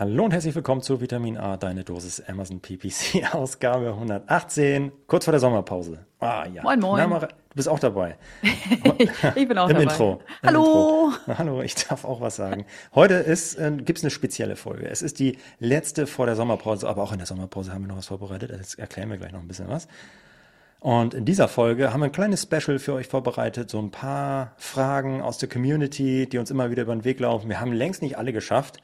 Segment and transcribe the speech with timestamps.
[0.00, 5.32] Hallo und herzlich willkommen zu Vitamin A, deine Dosis Amazon PPC, Ausgabe 118, kurz vor
[5.32, 6.06] der Sommerpause.
[6.20, 6.62] Ah ja.
[6.62, 7.06] Moin, moin.
[7.06, 8.16] Na, du bist auch dabei.
[8.40, 9.82] ich bin auch Im dabei.
[9.82, 10.22] Intro.
[10.40, 11.12] Im Hallo.
[11.26, 11.38] Intro.
[11.38, 12.64] Hallo, ich darf auch was sagen.
[12.94, 14.88] Heute äh, gibt es eine spezielle Folge.
[14.88, 17.98] Es ist die letzte vor der Sommerpause, aber auch in der Sommerpause haben wir noch
[17.98, 18.50] was vorbereitet.
[18.58, 19.86] Das erklären wir gleich noch ein bisschen was.
[20.78, 24.54] Und in dieser Folge haben wir ein kleines Special für euch vorbereitet, so ein paar
[24.56, 27.50] Fragen aus der Community, die uns immer wieder über den Weg laufen.
[27.50, 28.80] Wir haben längst nicht alle geschafft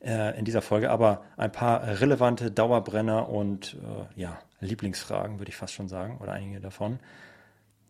[0.00, 5.74] in dieser Folge, aber ein paar relevante Dauerbrenner und äh, ja, Lieblingsfragen, würde ich fast
[5.74, 7.00] schon sagen, oder einige davon.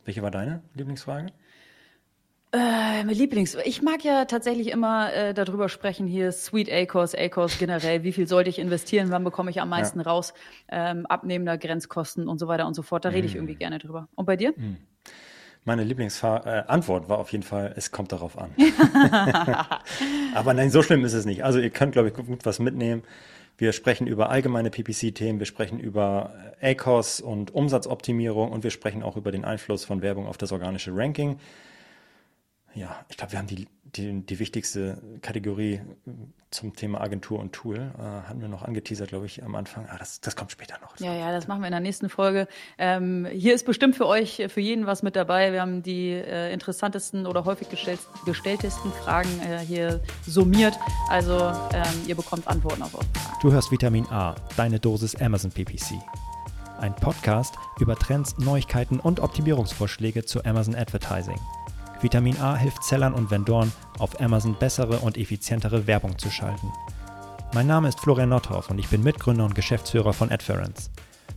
[0.05, 1.33] Welche war deine Lieblingsfrage?
[2.51, 3.57] Äh, Lieblings.
[3.65, 8.05] Ich mag ja tatsächlich immer äh, darüber sprechen hier Sweet A-Kurs, A-Kurs generell.
[8.05, 9.11] Wie viel sollte ich investieren?
[9.11, 10.07] Wann bekomme ich am meisten ja.
[10.07, 10.33] raus?
[10.69, 13.05] Ähm, abnehmender Grenzkosten und so weiter und so fort.
[13.05, 13.37] Da rede ich mm.
[13.37, 14.09] irgendwie gerne drüber.
[14.15, 14.53] Und bei dir?
[14.53, 14.79] Mm.
[15.69, 18.51] Meine Lieblingsantwort äh, war auf jeden Fall, es kommt darauf an.
[20.35, 21.45] Aber nein, so schlimm ist es nicht.
[21.45, 23.03] Also ihr könnt, glaube ich, gut was mitnehmen.
[23.59, 29.19] Wir sprechen über allgemeine PPC-Themen, wir sprechen über ACOS und Umsatzoptimierung und wir sprechen auch
[29.19, 31.39] über den Einfluss von Werbung auf das organische Ranking.
[32.75, 35.81] Ja, ich glaube, wir haben die die, die wichtigste Kategorie
[36.51, 39.87] zum Thema Agentur und Tool äh, hatten wir noch angeteasert, glaube ich, am Anfang.
[39.91, 40.93] Ah, das, das kommt später noch.
[40.93, 42.49] Das ja, ja, das machen wir in der nächsten Folge.
[42.79, 45.53] Ähm, hier ist bestimmt für euch, für jeden was mit dabei.
[45.53, 50.79] Wir haben die äh, interessantesten oder häufig gestellt, gestelltesten Fragen äh, hier summiert.
[51.09, 51.37] Also
[51.75, 53.39] ähm, ihr bekommt Antworten auf eure Fragen.
[53.43, 55.95] Du hörst Vitamin A, deine Dosis Amazon PPC.
[56.79, 61.39] Ein Podcast über Trends, Neuigkeiten und Optimierungsvorschläge zu Amazon Advertising.
[62.01, 66.73] Vitamin A hilft Sellern und Vendoren, auf Amazon bessere und effizientere Werbung zu schalten.
[67.55, 70.91] Mein Name ist Florian Nordhoff und ich bin Mitgründer und Geschäftsführer von Adference.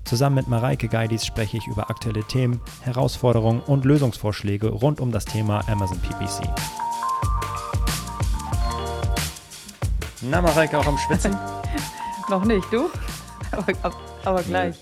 [0.03, 5.25] Zusammen mit Mareike Geidis spreche ich über aktuelle Themen, Herausforderungen und Lösungsvorschläge rund um das
[5.25, 6.47] Thema Amazon PPC.
[10.21, 11.35] Na, Mareike, auch am Schwitzen?
[12.29, 12.89] Noch nicht, du?
[13.51, 13.73] Aber,
[14.23, 14.77] aber gleich.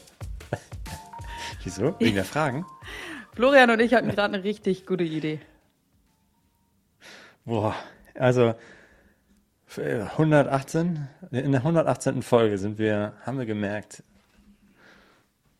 [1.63, 1.95] Wieso?
[1.99, 2.65] Wegen der Fragen?
[3.33, 5.39] Florian und ich hatten gerade eine richtig gute Idee.
[7.49, 7.75] Boah,
[8.13, 8.53] also
[9.75, 12.21] 118, in der 118.
[12.21, 14.03] Folge sind wir, haben wir gemerkt,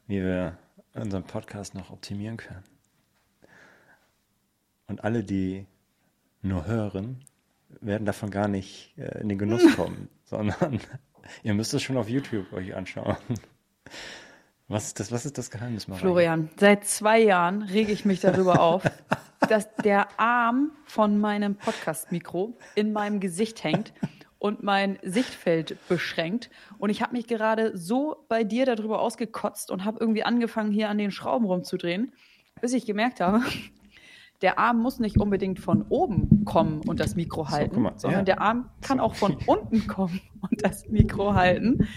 [0.06, 0.56] wie wir
[0.94, 2.64] unseren Podcast noch optimieren können.
[4.86, 5.66] Und alle, die
[6.44, 7.24] nur hören,
[7.82, 10.80] werden davon gar nicht äh, in den Genuss kommen, sondern
[11.42, 13.18] ihr müsst es schon auf YouTube euch anschauen.
[14.68, 16.02] Was ist das, was ist das Geheimnis, Maria?
[16.02, 18.84] Florian, seit zwei Jahren rege ich mich darüber auf,
[19.50, 23.94] dass der Arm von meinem Podcast-Mikro in meinem Gesicht hängt
[24.38, 26.50] und mein Sichtfeld beschränkt.
[26.78, 30.90] Und ich habe mich gerade so bei dir darüber ausgekotzt und habe irgendwie angefangen, hier
[30.90, 32.14] an den Schrauben rumzudrehen,
[32.62, 33.42] bis ich gemerkt habe,
[34.42, 38.22] der Arm muss nicht unbedingt von oben kommen und das Mikro halten, so, mal, sondern
[38.22, 38.26] ja.
[38.26, 41.88] der Arm kann auch von unten kommen und das Mikro halten.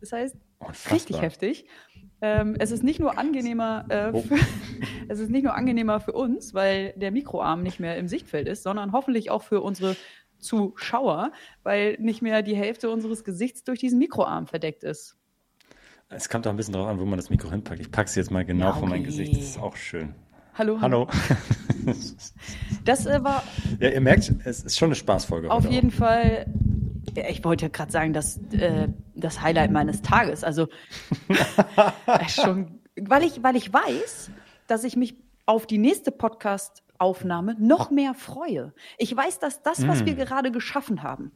[0.00, 0.94] Das heißt, Unfassbar.
[0.94, 1.66] richtig heftig.
[2.20, 4.22] Ähm, es ist nicht nur angenehmer, äh, oh.
[4.22, 4.36] für,
[5.08, 8.62] es ist nicht nur angenehmer für uns, weil der Mikroarm nicht mehr im Sichtfeld ist,
[8.62, 9.96] sondern hoffentlich auch für unsere
[10.38, 15.16] Zuschauer, weil nicht mehr die Hälfte unseres Gesichts durch diesen Mikroarm verdeckt ist.
[16.10, 17.80] Es kommt auch ein bisschen darauf an, wo man das Mikro hinpackt.
[17.80, 18.78] Ich packe es jetzt mal genau ja, okay.
[18.80, 19.36] vor mein Gesicht.
[19.36, 20.14] Das ist auch schön.
[20.54, 20.80] Hallo.
[20.80, 21.08] Hallo.
[22.84, 23.42] Das äh, war.
[23.80, 25.50] Ja, ihr merkt, es ist schon eine Spaßfolge.
[25.50, 25.94] Auf jeden auch.
[25.94, 26.46] Fall
[27.16, 30.44] ich wollte ja gerade sagen, das, äh, das Highlight meines Tages.
[30.44, 30.68] Also
[32.28, 34.30] schon, weil ich, weil ich weiß,
[34.66, 38.74] dass ich mich auf die nächste Podcast-Aufnahme noch mehr freue.
[38.98, 40.06] Ich weiß, dass das, was mm.
[40.06, 41.32] wir gerade geschaffen haben,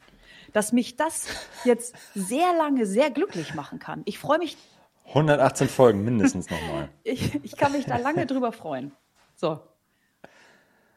[0.53, 1.27] dass mich das
[1.65, 4.03] jetzt sehr lange sehr glücklich machen kann.
[4.05, 4.57] Ich freue mich.
[5.07, 6.89] 118 Folgen mindestens nochmal.
[7.05, 8.93] ich, ich kann mich da lange drüber freuen.
[9.35, 9.61] So.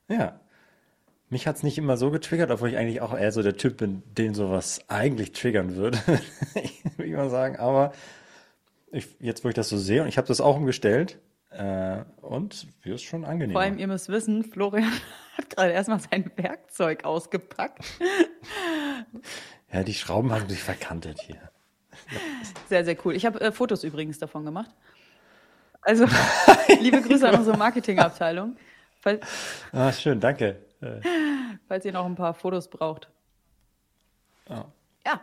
[0.08, 0.40] Ja,
[1.30, 3.78] mich hat es nicht immer so getriggert, obwohl ich eigentlich auch eher so der Typ
[3.78, 5.98] bin, den sowas eigentlich triggern würde,
[6.98, 7.58] würde ich mal sagen.
[7.58, 7.94] Aber
[8.92, 11.20] ich, jetzt, wo ich das so sehe, und ich habe das auch umgestellt,
[11.52, 13.54] äh, und wird schon angenehm.
[13.54, 14.92] Vor allem, ihr müsst wissen, Florian
[15.38, 17.84] hat gerade erstmal sein Werkzeug ausgepackt.
[19.72, 21.50] ja, die Schrauben haben sich verkantet hier.
[22.68, 23.16] Sehr, sehr cool.
[23.16, 24.72] Ich habe äh, Fotos übrigens davon gemacht.
[25.82, 26.06] Also,
[26.82, 28.58] liebe Grüße an unsere Marketingabteilung.
[29.72, 30.65] Ah, schön, danke.
[31.68, 33.10] Falls ihr noch ein paar Fotos braucht.
[34.50, 34.66] Oh.
[35.06, 35.22] Ja.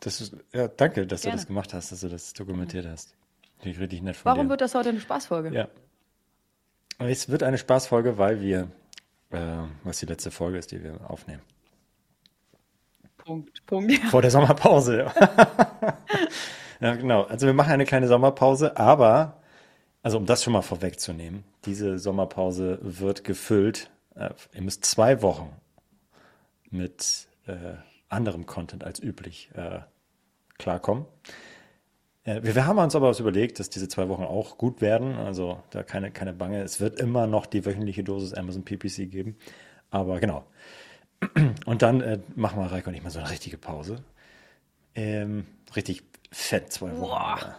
[0.00, 1.36] Das ist, ja, danke, dass Gerne.
[1.36, 3.14] du das gemacht hast, dass du das dokumentiert hast.
[3.58, 4.50] Finde ich richtig nett von Warum dir.
[4.50, 5.52] wird das heute eine Spaßfolge?
[5.52, 5.68] Ja.
[6.98, 8.70] Es wird eine Spaßfolge, weil wir,
[9.30, 9.38] äh,
[9.84, 11.42] was die letzte Folge ist, die wir aufnehmen.
[13.16, 13.90] Punkt, Punkt.
[13.90, 13.98] Ja.
[14.10, 15.12] Vor der Sommerpause.
[16.80, 17.24] ja, genau.
[17.24, 19.40] Also wir machen eine kleine Sommerpause, aber,
[20.02, 25.50] also um das schon mal vorwegzunehmen, diese Sommerpause wird gefüllt äh, ihr müsst zwei Wochen
[26.70, 27.74] mit äh,
[28.08, 29.80] anderem Content als üblich äh,
[30.58, 31.06] klarkommen.
[32.24, 35.14] Äh, wir, wir haben uns aber was überlegt, dass diese zwei Wochen auch gut werden.
[35.16, 36.62] Also da keine, keine Bange.
[36.62, 39.36] Es wird immer noch die wöchentliche Dosis Amazon PPC geben.
[39.90, 40.44] Aber genau.
[41.66, 44.04] Und dann äh, machen wir Reiko und ich mal so eine richtige Pause.
[44.94, 47.00] Ähm, richtig fett, zwei Wochen.
[47.00, 47.56] Boah.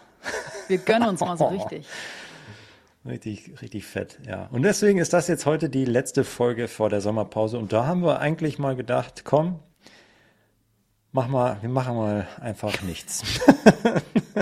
[0.68, 1.88] Wir gönnen uns mal so richtig.
[3.08, 4.48] Richtig, richtig fett, ja.
[4.52, 7.58] Und deswegen ist das jetzt heute die letzte Folge vor der Sommerpause.
[7.58, 9.60] Und da haben wir eigentlich mal gedacht, komm,
[11.12, 13.24] mach mal, wir machen mal einfach nichts.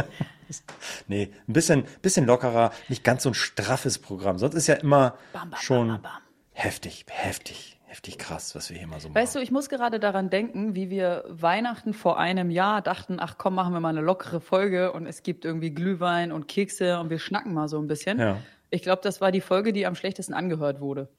[1.08, 4.38] nee, ein bisschen, bisschen lockerer, nicht ganz so ein straffes Programm.
[4.40, 6.12] Sonst ist ja immer bam, bam, schon bam,
[6.52, 9.16] heftig, heftig, heftig krass, was wir hier mal so machen.
[9.16, 13.38] Weißt du, ich muss gerade daran denken, wie wir Weihnachten vor einem Jahr dachten, ach
[13.38, 17.10] komm, machen wir mal eine lockere Folge und es gibt irgendwie Glühwein und Kekse und
[17.10, 18.20] wir schnacken mal so ein bisschen.
[18.20, 18.38] Ja.
[18.70, 21.10] Ich glaube, das war die Folge, die am schlechtesten angehört wurde.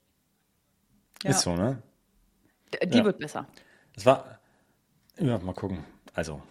[1.23, 1.31] Ja.
[1.31, 1.81] Ist so, ne?
[2.83, 3.05] Die ja.
[3.05, 3.47] wird besser.
[3.93, 4.39] Das war,
[5.17, 5.83] ja, mal gucken.
[6.13, 6.41] Also,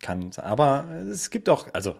[0.00, 1.96] kann, aber es gibt auch, also,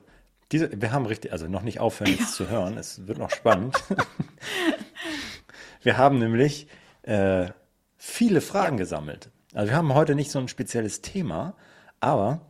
[0.53, 2.77] diese, wir haben richtig, also noch nicht aufhören, jetzt zu hören.
[2.77, 3.77] Es wird noch spannend.
[5.83, 6.67] wir haben nämlich
[7.03, 7.49] äh,
[7.97, 8.83] viele Fragen ja.
[8.83, 9.31] gesammelt.
[9.55, 11.55] Also wir haben heute nicht so ein spezielles Thema,
[12.01, 12.41] aber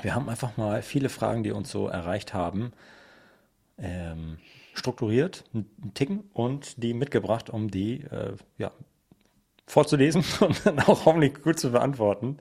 [0.00, 2.72] wir haben einfach mal viele Fragen, die uns so erreicht haben,
[3.78, 4.38] ähm,
[4.74, 8.72] strukturiert, einen Ticken und die mitgebracht, um die äh, ja,
[9.66, 12.38] vorzulesen und dann auch hoffentlich gut zu beantworten.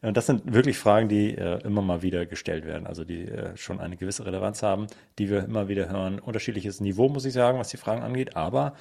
[0.00, 3.56] Und das sind wirklich Fragen, die äh, immer mal wieder gestellt werden, also die äh,
[3.56, 4.86] schon eine gewisse Relevanz haben,
[5.18, 6.20] die wir immer wieder hören.
[6.20, 8.74] Unterschiedliches Niveau, muss ich sagen, was die Fragen angeht, aber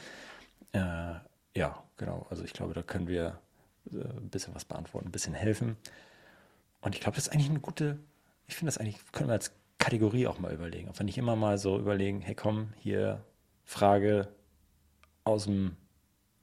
[0.74, 1.16] äh,
[1.56, 2.28] ja, genau.
[2.30, 3.40] Also ich glaube, da können wir
[3.92, 5.76] äh, ein bisschen was beantworten, ein bisschen helfen.
[6.82, 7.98] Und ich glaube, das ist eigentlich eine gute,
[8.46, 10.90] ich finde das eigentlich, können wir als Kategorie auch mal überlegen.
[10.90, 13.24] Ob wir nicht immer mal so überlegen, hey komm, hier
[13.64, 14.28] Frage
[15.24, 15.76] aus dem,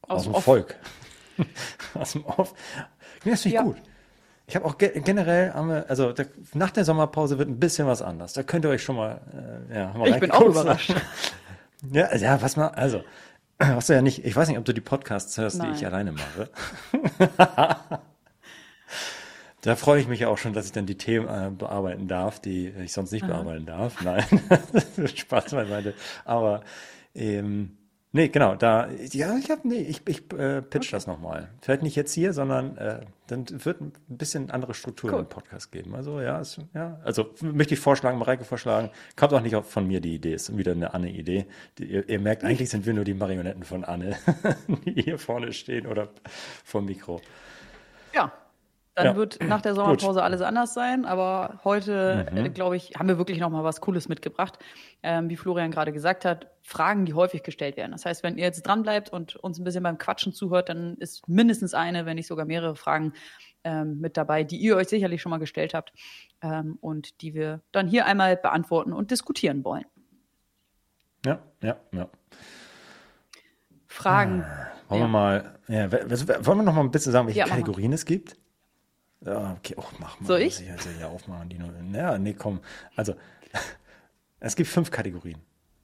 [0.03, 0.77] aus, aus dem Volk.
[1.95, 2.55] aus dem Off.
[3.25, 3.63] Das finde ich ja.
[3.63, 3.77] gut.
[4.47, 5.51] Ich habe auch ge generell,
[5.89, 8.35] also der, nach der Sommerpause wird ein bisschen was anders.
[8.35, 9.21] Da könnt ihr euch schon mal,
[9.71, 10.95] äh, ja, mal Ich bin auch überrascht.
[11.93, 13.03] ja, also, ja, was mal, also,
[13.59, 15.73] hast du ja nicht, ich weiß nicht, ob du die Podcasts hörst, Nein.
[15.73, 16.51] die ich alleine mache.
[19.65, 22.69] Da freue ich mich auch schon, dass ich dann die Themen äh, bearbeiten darf, die
[22.69, 23.33] ich sonst nicht Aha.
[23.33, 24.03] bearbeiten darf.
[24.05, 24.23] Nein,
[25.15, 25.95] Spaß beiseite.
[26.27, 26.63] Aber
[27.15, 27.79] ähm,
[28.13, 30.89] nee, genau, da, ja, ich habe, nee, ich, ich äh, pitch okay.
[30.91, 31.49] das nochmal.
[31.63, 35.21] Vielleicht nicht jetzt hier, sondern äh, dann wird ein bisschen andere Struktur cool.
[35.21, 35.95] im Podcast geben.
[35.95, 38.91] Also ja, ist, ja, also möchte ich vorschlagen, Mareike vorschlagen.
[39.17, 41.47] Kommt auch nicht von mir die Idee, ist wieder eine Anne-Idee.
[41.79, 44.15] Ihr, ihr, merkt, eigentlich sind wir nur die Marionetten von Anne,
[44.85, 46.11] die hier vorne stehen oder
[46.65, 47.23] vom Mikro.
[48.13, 48.31] Ja,
[48.95, 49.17] dann ja.
[49.17, 50.23] wird nach der Sommerpause Gut.
[50.23, 51.05] alles anders sein.
[51.05, 52.47] Aber heute, mhm.
[52.47, 54.59] äh, glaube ich, haben wir wirklich noch mal was Cooles mitgebracht.
[55.03, 57.93] Ähm, wie Florian gerade gesagt hat, Fragen, die häufig gestellt werden.
[57.93, 60.97] Das heißt, wenn ihr jetzt dran bleibt und uns ein bisschen beim Quatschen zuhört, dann
[60.99, 63.15] ist mindestens eine, wenn nicht sogar mehrere Fragen
[63.65, 65.93] ähm, mit dabei, die ihr euch sicherlich schon mal gestellt habt
[66.41, 69.87] ähm, und die wir dann hier einmal beantworten und diskutieren wollen.
[71.27, 72.09] Ja, ja, ja.
[73.89, 74.43] Fragen.
[74.43, 75.07] Ah, wollen ja.
[75.07, 75.93] wir mal, ja,
[76.47, 78.37] wollen wir noch mal ein bisschen sagen, welche ja, Kategorien es gibt?
[79.25, 80.27] Ja, okay, oh, mach mal.
[80.27, 80.61] Soll ich?
[80.61, 82.61] ich also hier aufmachen, die nur, ja, nee, komm.
[82.95, 83.15] Also,
[84.41, 85.39] es gibt fünf Kategorien.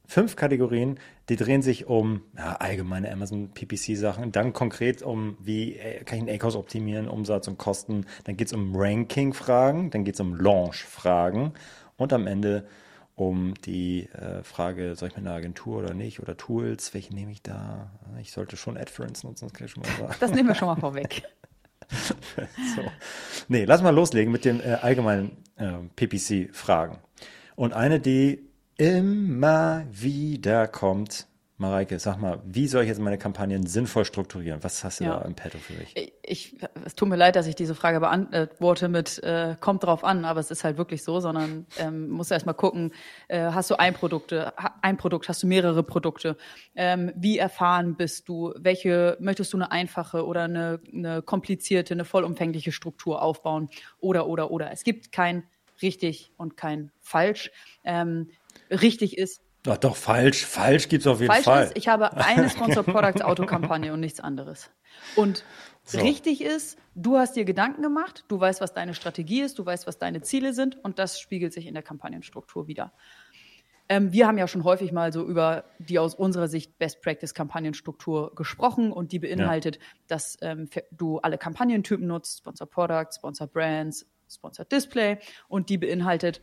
[0.06, 0.98] Fünf Kategorien,
[1.28, 6.18] die drehen sich um ja, allgemeine Amazon PPC Sachen, dann konkret um, wie äh, kann
[6.18, 10.14] ich einen ACOS optimieren, Umsatz und Kosten, dann geht es um Ranking Fragen, dann geht
[10.14, 11.52] es um Launch Fragen
[11.96, 12.66] und am Ende
[13.14, 17.30] um die äh, Frage, soll ich mit einer Agentur oder nicht oder Tools, welche nehme
[17.30, 17.92] ich da?
[18.20, 20.14] Ich sollte schon AdFerence nutzen, das kann ich schon mal sagen.
[20.18, 21.22] Das nehmen wir schon mal vorweg.
[22.76, 22.82] so.
[23.48, 26.98] Nee, lass mal loslegen mit den äh, allgemeinen äh, PPC-Fragen.
[27.56, 31.26] Und eine, die immer wieder kommt,
[31.60, 34.64] Mareike, sag mal, wie soll ich jetzt meine Kampagnen sinnvoll strukturieren?
[34.64, 35.18] Was hast du ja.
[35.18, 35.94] da im Petto für mich?
[36.22, 40.24] Ich, es tut mir leid, dass ich diese Frage beantworte mit äh, kommt drauf an,
[40.24, 42.94] aber es ist halt wirklich so, sondern ähm, musst du erstmal gucken,
[43.28, 44.34] äh, hast du ein Produkt,
[44.80, 46.38] ein Produkt, hast du mehrere Produkte?
[46.74, 48.54] Ähm, wie erfahren bist du?
[48.56, 53.68] Welche möchtest du eine einfache oder eine, eine komplizierte, eine vollumfängliche Struktur aufbauen?
[53.98, 54.72] Oder, oder, oder.
[54.72, 55.44] Es gibt kein
[55.82, 57.50] richtig und kein falsch.
[57.84, 58.30] Ähm,
[58.70, 60.46] richtig ist, doch, doch, falsch.
[60.46, 61.64] Falsch gibt es auf jeden falsch Fall.
[61.66, 64.70] Ist, ich habe eine Sponsor Products Autokampagne und nichts anderes.
[65.16, 65.44] Und
[65.84, 65.98] so.
[66.00, 69.86] richtig ist, du hast dir Gedanken gemacht, du weißt, was deine Strategie ist, du weißt,
[69.86, 72.92] was deine Ziele sind und das spiegelt sich in der Kampagnenstruktur wieder.
[73.88, 77.34] Ähm, wir haben ja schon häufig mal so über die aus unserer Sicht Best Practice
[77.34, 79.82] Kampagnenstruktur gesprochen und die beinhaltet, ja.
[80.06, 86.40] dass ähm, du alle Kampagnentypen nutzt, Sponsor Products, Sponsor Brands, Sponsor Display und die beinhaltet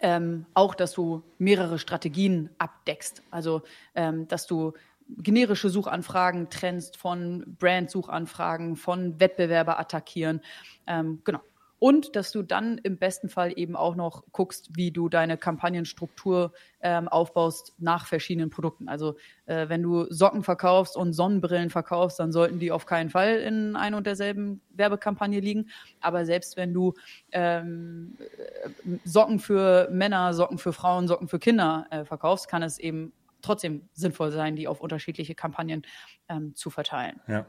[0.00, 3.22] ähm, auch, dass du mehrere Strategien abdeckst.
[3.30, 3.62] Also,
[3.94, 4.74] ähm, dass du
[5.08, 10.42] generische Suchanfragen trennst von Brand-Suchanfragen, von Wettbewerber attackieren.
[10.86, 11.40] Ähm, genau.
[11.78, 16.52] Und dass du dann im besten Fall eben auch noch guckst, wie du deine Kampagnenstruktur
[16.80, 18.88] ähm, aufbaust nach verschiedenen Produkten.
[18.88, 19.16] Also
[19.46, 23.76] äh, wenn du Socken verkaufst und Sonnenbrillen verkaufst, dann sollten die auf keinen Fall in
[23.76, 25.68] ein und derselben Werbekampagne liegen.
[26.00, 26.94] Aber selbst wenn du
[27.32, 32.78] ähm, äh, Socken für Männer, Socken für Frauen, Socken für Kinder äh, verkaufst, kann es
[32.78, 35.82] eben trotzdem sinnvoll sein, die auf unterschiedliche Kampagnen
[36.28, 37.20] ähm, zu verteilen.
[37.28, 37.46] Ja.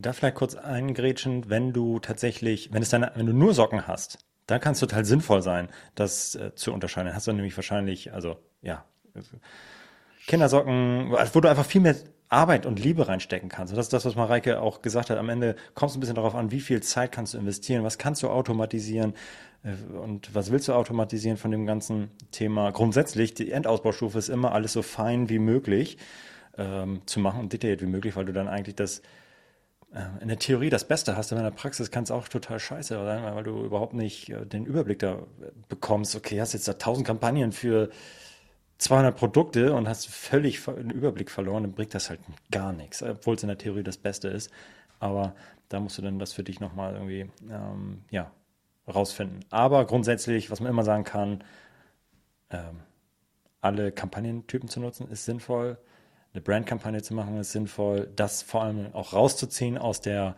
[0.00, 4.18] Da vielleicht kurz eingrätschen, wenn du tatsächlich, wenn es deine, wenn du nur Socken hast,
[4.46, 7.14] dann kann es total sinnvoll sein, das äh, zu unterscheiden.
[7.14, 8.84] Hast du nämlich wahrscheinlich, also ja,
[10.26, 11.96] Kindersocken, wo du einfach viel mehr
[12.28, 13.72] Arbeit und Liebe reinstecken kannst.
[13.72, 15.18] Und das ist das, was Mareike auch gesagt hat.
[15.18, 17.98] Am Ende kommt es ein bisschen darauf an, wie viel Zeit kannst du investieren, was
[17.98, 19.14] kannst du automatisieren
[19.62, 22.70] äh, und was willst du automatisieren von dem ganzen Thema.
[22.72, 25.98] Grundsätzlich, die Endausbaustufe ist immer alles so fein wie möglich
[26.58, 29.02] ähm, zu machen und detailliert wie möglich, weil du dann eigentlich das
[30.20, 32.94] in der Theorie das Beste hast, aber in der Praxis kann es auch total scheiße
[32.94, 35.22] sein, weil du überhaupt nicht äh, den Überblick da
[35.68, 36.16] bekommst.
[36.16, 37.90] Okay, hast jetzt da tausend Kampagnen für
[38.78, 42.20] 200 Produkte und hast völlig den Überblick verloren, dann bringt das halt
[42.50, 44.50] gar nichts, obwohl es in der Theorie das Beste ist.
[44.98, 45.34] Aber
[45.68, 48.32] da musst du dann das für dich nochmal irgendwie, ähm, ja,
[48.92, 49.44] rausfinden.
[49.50, 51.44] Aber grundsätzlich, was man immer sagen kann,
[52.50, 52.80] ähm,
[53.60, 55.78] alle Kampagnentypen zu nutzen, ist sinnvoll
[56.34, 60.36] eine Brandkampagne zu machen, ist sinnvoll, das vor allem auch rauszuziehen aus der,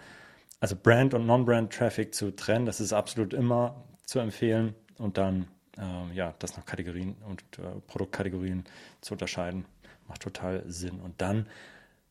[0.61, 2.67] also Brand- und Non-Brand-Traffic zu trennen.
[2.67, 5.49] Das ist absolut immer zu empfehlen und dann
[5.79, 8.65] ähm, ja, das nach Kategorien und äh, Produktkategorien
[9.01, 9.65] zu unterscheiden.
[10.09, 11.01] Macht total Sinn.
[11.01, 11.47] Und dann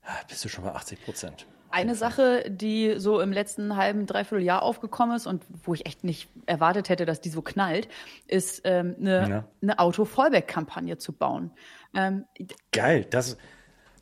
[0.03, 1.47] ah, bist du schon bei 80 Prozent.
[1.71, 6.03] Eine Sache, die so im letzten halben, dreiviertel Jahr aufgekommen ist und wo ich echt
[6.03, 7.89] nicht erwartet hätte, dass die so knallt,
[8.27, 9.47] ist ähm, eine, ja.
[9.61, 11.51] eine Auto-Fallback-Kampagne zu bauen.
[11.93, 12.25] Ähm,
[12.71, 13.37] Geil, das,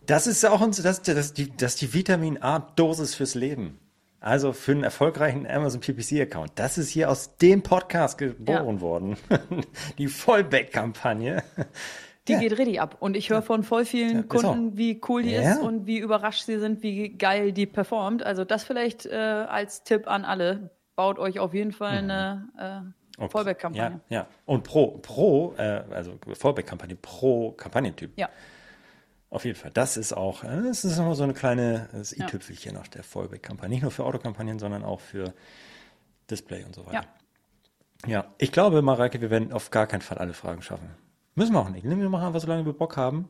[0.05, 3.79] das ist auch uns, das, das, die, das die Vitamin A-Dosis fürs Leben.
[4.19, 6.53] Also für einen erfolgreichen Amazon PPC-Account.
[6.55, 8.81] Das ist hier aus dem Podcast geboren ja.
[8.81, 9.17] worden.
[9.97, 11.43] die Vollback-Kampagne.
[12.29, 12.39] Die ja.
[12.39, 12.95] geht richtig ab.
[13.01, 16.45] Und ich höre von voll vielen ja, Kunden, wie cool die ist und wie überrascht
[16.45, 18.23] sie sind, wie geil die performt.
[18.23, 20.69] Also das vielleicht äh, als Tipp an alle.
[20.95, 22.11] Baut euch auf jeden Fall mhm.
[22.11, 23.99] eine äh, Vollback-Kampagne.
[24.07, 24.27] Ja, ja.
[24.45, 28.11] Und pro, pro, äh, also Vollback-Kampagne, pro Kampagnentyp.
[28.15, 28.29] Ja.
[29.33, 29.71] Auf jeden Fall.
[29.73, 33.67] Das ist auch, äh, das ist nochmal so eine kleine, das i-Tüpfelchen nach der Fallback-Kampagne.
[33.67, 35.33] Nicht nur für Autokampagnen, sondern auch für
[36.29, 37.07] Display und so weiter.
[38.05, 38.09] Ja.
[38.09, 40.87] ja, ich glaube, Mareike, wir werden auf gar keinen Fall alle Fragen schaffen.
[41.33, 41.83] Müssen wir auch nicht.
[41.83, 43.27] Wir machen einfach so lange wir Bock haben.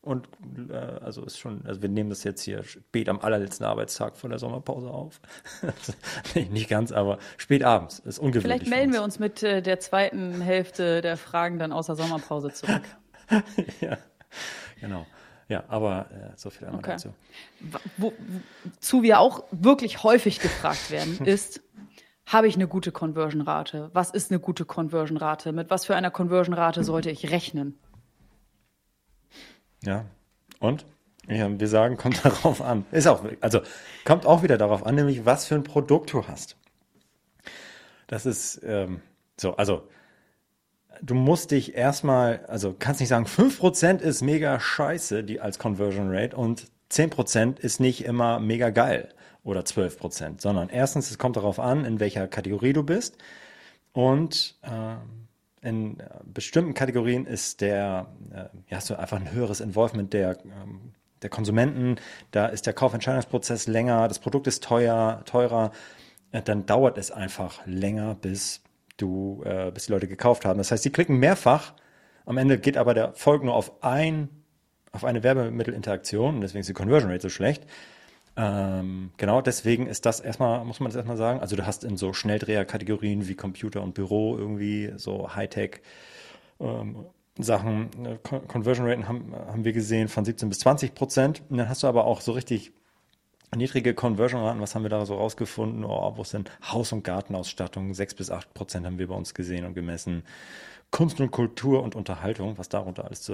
[0.00, 0.26] Und
[0.70, 4.30] äh, also ist schon, also wir nehmen das jetzt hier spät am allerletzten Arbeitstag vor
[4.30, 5.20] der Sommerpause auf.
[6.34, 7.98] nicht, nicht ganz, aber spät abends.
[7.98, 8.62] Ist ungewöhnlich.
[8.62, 12.54] Vielleicht melden wir uns mit äh, der zweiten Hälfte der Fragen dann aus der Sommerpause
[12.54, 12.84] zurück.
[13.82, 13.98] ja,
[14.80, 15.06] genau.
[15.52, 16.92] Ja, aber äh, so viel einmal okay.
[16.92, 17.12] dazu.
[17.98, 18.14] Wo,
[18.64, 21.60] wozu wir auch wirklich häufig gefragt werden, ist,
[22.24, 23.90] habe ich eine gute Conversion-Rate?
[23.92, 25.52] Was ist eine gute Conversion-Rate?
[25.52, 27.78] Mit was für einer Conversion-Rate sollte ich rechnen?
[29.82, 30.06] Ja,
[30.58, 30.86] und?
[31.28, 32.86] Ja, wir sagen, kommt darauf an.
[32.90, 33.60] Ist auch, also
[34.06, 36.56] kommt auch wieder darauf an, nämlich was für ein Produkt du hast.
[38.06, 39.02] Das ist ähm,
[39.38, 39.86] so, also
[41.02, 46.14] du musst dich erstmal, also kannst nicht sagen, 5% ist mega scheiße, die als Conversion
[46.14, 49.08] Rate und 10% ist nicht immer mega geil
[49.44, 53.18] oder 12%, sondern erstens, es kommt darauf an, in welcher Kategorie du bist.
[53.92, 58.36] Und äh, in bestimmten Kategorien ist der, äh,
[58.68, 60.92] ja, hast du einfach ein höheres Involvement der, ähm,
[61.22, 61.96] der Konsumenten,
[62.30, 65.72] da ist der Kaufentscheidungsprozess länger, das Produkt ist teuer, teurer,
[66.30, 68.62] äh, dann dauert es einfach länger, bis
[69.02, 70.58] du, äh, bis die Leute gekauft haben.
[70.58, 71.74] Das heißt, sie klicken mehrfach.
[72.24, 74.28] Am Ende geht aber der Erfolg nur auf ein,
[74.92, 77.66] auf eine Werbemittelinteraktion und deswegen ist die Conversion Rate so schlecht.
[78.36, 81.40] Ähm, genau, deswegen ist das erstmal, muss man das erstmal sagen.
[81.40, 85.82] Also du hast in so Schnelldreher-Kategorien wie Computer und Büro irgendwie so Hightech
[86.60, 87.06] ähm,
[87.38, 91.42] Sachen, äh, Conversion Raten haben, haben wir gesehen von 17 bis 20 Prozent.
[91.48, 92.72] Und dann hast du aber auch so richtig
[93.54, 95.84] Niedrige Conversion-Raten, was haben wir da so rausgefunden?
[95.84, 97.92] Oh, wo sind Haus- und Gartenausstattung?
[97.92, 100.22] Sechs bis acht Prozent haben wir bei uns gesehen und gemessen.
[100.90, 103.30] Kunst und Kultur und Unterhaltung, was darunter alles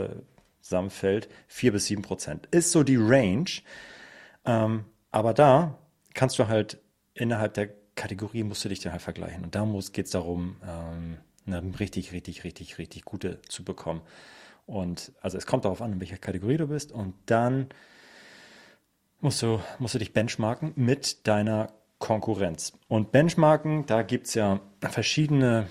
[0.60, 2.46] zusammenfällt, vier bis sieben Prozent.
[2.50, 3.48] Ist so die Range.
[4.44, 5.78] Ähm, aber da
[6.14, 6.78] kannst du halt
[7.14, 9.44] innerhalb der Kategorie musst du dich dann halt vergleichen.
[9.44, 14.02] Und da geht es darum, ähm, eine richtig, richtig, richtig, richtig gute zu bekommen.
[14.66, 16.90] Und also es kommt darauf an, in welcher Kategorie du bist.
[16.90, 17.68] Und dann
[19.20, 22.72] musst du, musst du dich benchmarken mit deiner Konkurrenz.
[22.88, 25.66] Und Benchmarken, da gibt es ja verschiedene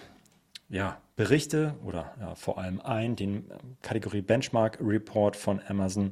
[0.70, 3.46] ja, Berichte oder ja, vor allem einen, den
[3.82, 6.12] Kategorie Benchmark Report von Amazon,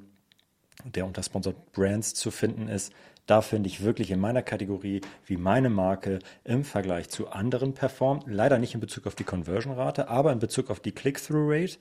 [0.84, 2.94] der unter Sponsored Brands zu finden ist.
[3.26, 8.24] Da finde ich wirklich in meiner Kategorie, wie meine Marke im Vergleich zu anderen performt.
[8.28, 11.78] Leider nicht in Bezug auf die Conversion-Rate, aber in Bezug auf die Click-Through-Rate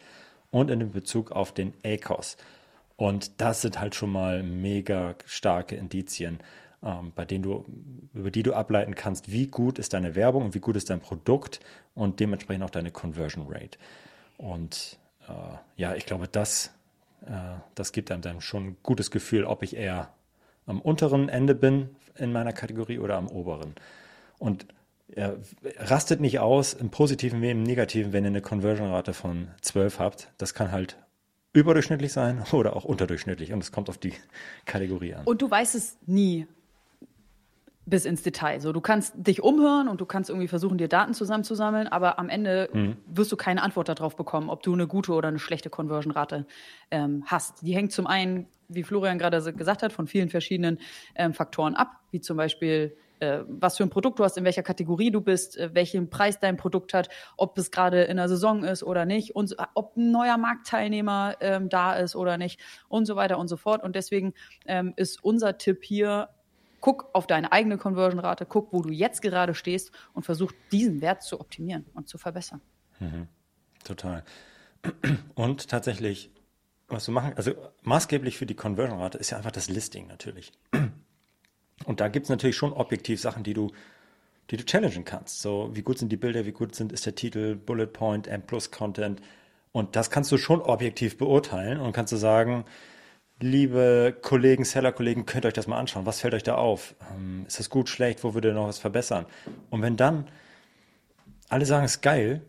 [0.51, 2.39] und in Bezug auf den ACOS.
[2.97, 6.39] Und das sind halt schon mal mega starke Indizien,
[6.83, 7.65] ähm, bei denen du,
[8.13, 11.01] über die du ableiten kannst, wie gut ist deine Werbung und wie gut ist dein
[11.01, 11.61] Produkt
[11.95, 13.79] und dementsprechend auch deine Conversion Rate.
[14.39, 14.99] Und
[15.29, 15.33] äh,
[15.77, 16.73] ja, ich glaube, das,
[17.27, 17.31] äh,
[17.75, 20.11] das gibt einem dann schon ein gutes Gefühl, ob ich eher
[20.67, 23.75] am unteren Ende bin in meiner Kategorie oder am oberen.
[24.39, 24.67] Und
[25.09, 25.37] er
[25.79, 30.29] rastet nicht aus im positiven wie im negativen, wenn ihr eine Conversion-Rate von 12 habt.
[30.39, 30.97] Das kann halt
[31.55, 34.13] überdurchschnittlich sein oder auch unterdurchschnittlich und es kommt auf die
[34.67, 35.25] Kategorie an.
[35.25, 36.47] Und du weißt es nie
[37.87, 38.61] bis ins Detail.
[38.61, 42.29] So, du kannst dich umhören und du kannst irgendwie versuchen, dir Daten zusammenzusammeln, aber am
[42.29, 42.97] Ende mhm.
[43.07, 46.47] wirst du keine Antwort darauf bekommen, ob du eine gute oder eine schlechte Conversion-Rate
[46.91, 47.63] ähm, hast.
[47.63, 50.79] Die hängt zum einen, wie Florian gerade gesagt hat, von vielen verschiedenen
[51.15, 52.97] ähm, Faktoren ab, wie zum Beispiel
[53.49, 56.57] was für ein Produkt du hast, in welcher Kategorie du bist, äh, welchen Preis dein
[56.57, 60.11] Produkt hat, ob es gerade in der Saison ist oder nicht und äh, ob ein
[60.11, 63.83] neuer Marktteilnehmer ähm, da ist oder nicht und so weiter und so fort.
[63.83, 64.35] Und deswegen
[64.67, 66.29] ähm, ist unser Tipp hier,
[66.81, 71.23] guck auf deine eigene Conversion-Rate, guck, wo du jetzt gerade stehst und versuch diesen Wert
[71.23, 72.61] zu optimieren und zu verbessern.
[73.01, 73.29] Mhm.
[73.85, 74.23] Total.
[75.35, 76.31] Und tatsächlich,
[76.89, 77.53] was du machen, also
[77.83, 80.53] maßgeblich für die Conversion-Rate ist ja einfach das Listing natürlich.
[81.85, 83.71] Und da gibt es natürlich schon objektiv Sachen, die du,
[84.51, 85.43] die du challengen kannst.
[85.43, 88.43] So, wie gut sind die Bilder, wie gut sind, ist der Titel, Bullet Point, M
[88.43, 89.21] Plus Content.
[89.73, 92.65] Und das kannst du schon objektiv beurteilen und kannst du sagen,
[93.41, 96.07] liebe Kollegen, Seller-Kollegen, könnt ihr euch das mal anschauen.
[96.07, 96.95] Was fällt euch da auf?
[97.13, 98.23] Ähm, ist das gut, schlecht?
[98.25, 99.27] Wo würde noch was verbessern?
[99.71, 100.29] Und wenn dann
[101.49, 102.43] alle sagen, es ist geil,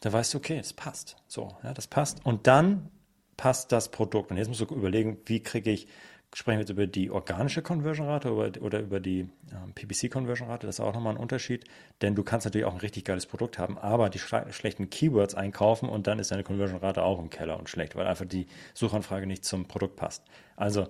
[0.00, 1.16] dann weißt du, okay, es passt.
[1.28, 2.24] So, ja, das passt.
[2.24, 2.88] Und dann
[3.36, 4.30] passt das Produkt.
[4.30, 5.86] Und jetzt musst du überlegen, wie kriege ich
[6.32, 10.66] Sprechen wir jetzt über die organische Conversion-Rate oder, oder, über die ähm, PPC-Conversion-Rate?
[10.66, 11.64] Das ist auch nochmal ein Unterschied,
[12.02, 15.88] denn du kannst natürlich auch ein richtig geiles Produkt haben, aber die schlechten Keywords einkaufen
[15.88, 19.44] und dann ist deine Conversion-Rate auch im Keller und schlecht, weil einfach die Suchanfrage nicht
[19.44, 20.22] zum Produkt passt.
[20.54, 20.86] Also,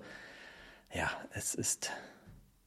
[0.93, 1.91] ja, es ist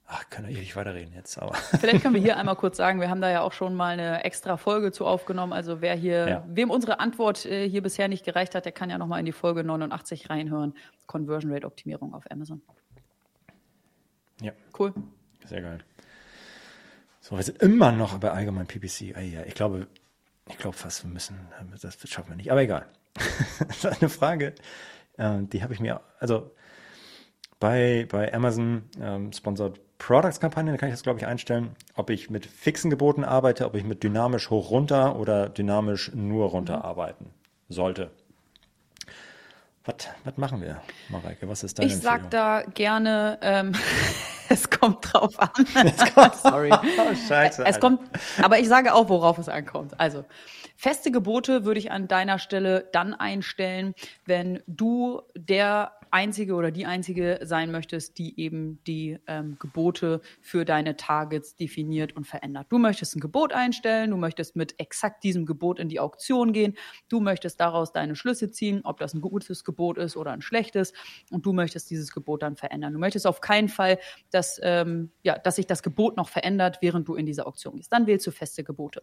[0.07, 1.55] Ach, können wir ewig weiterreden jetzt, aber.
[1.81, 4.23] Vielleicht können wir hier einmal kurz sagen, wir haben da ja auch schon mal eine
[4.25, 5.53] extra Folge zu aufgenommen.
[5.53, 6.45] Also wer hier, ja.
[6.47, 9.33] wem unsere Antwort äh, hier bisher nicht gereicht hat, der kann ja nochmal in die
[9.33, 10.75] Folge 89 reinhören.
[11.07, 12.61] Conversion Rate Optimierung auf Amazon.
[14.41, 14.53] Ja.
[14.79, 14.93] Cool.
[15.47, 15.79] Sehr geil.
[17.21, 19.17] So, wir sind immer noch bei allgemein PPC.
[19.17, 19.87] Ah, ja, ich glaube,
[20.49, 21.39] ich glaube fast, wir müssen,
[21.81, 22.51] das schaffen wir nicht.
[22.51, 22.87] Aber egal.
[23.67, 24.55] das ist eine Frage,
[25.17, 26.51] äh, die habe ich mir, also
[27.61, 32.29] bei, bei Amazon ähm, Sponsored Products-Kampagne, da kann ich das, glaube ich, einstellen, ob ich
[32.29, 36.83] mit fixen Geboten arbeite, ob ich mit dynamisch hoch runter oder dynamisch nur runter mhm.
[36.83, 37.31] arbeiten
[37.71, 38.11] sollte.
[39.87, 41.49] Was, was machen wir, Mareike?
[41.49, 43.73] Was ist deine Ich sage da gerne, ähm,
[44.51, 45.49] es kommt drauf an.
[46.43, 46.71] Sorry.
[46.99, 47.65] oh, scheiße.
[47.65, 48.01] Es kommt,
[48.43, 49.99] aber ich sage auch, worauf es ankommt.
[49.99, 50.27] Also,
[50.77, 53.95] feste Gebote würde ich an deiner Stelle dann einstellen,
[54.27, 60.65] wenn du der Einzige oder die Einzige sein möchtest, die eben die ähm, Gebote für
[60.65, 62.69] deine Targets definiert und verändert.
[62.71, 66.75] Du möchtest ein Gebot einstellen, du möchtest mit exakt diesem Gebot in die Auktion gehen,
[67.09, 70.93] du möchtest daraus deine Schlüsse ziehen, ob das ein gutes Gebot ist oder ein schlechtes
[71.33, 72.93] und du möchtest dieses Gebot dann verändern.
[72.93, 73.99] Du möchtest auf keinen Fall,
[74.31, 77.93] dass, ähm, ja, dass sich das Gebot noch verändert, während du in diese Auktion gehst.
[77.93, 79.03] Dann wählst du feste Gebote.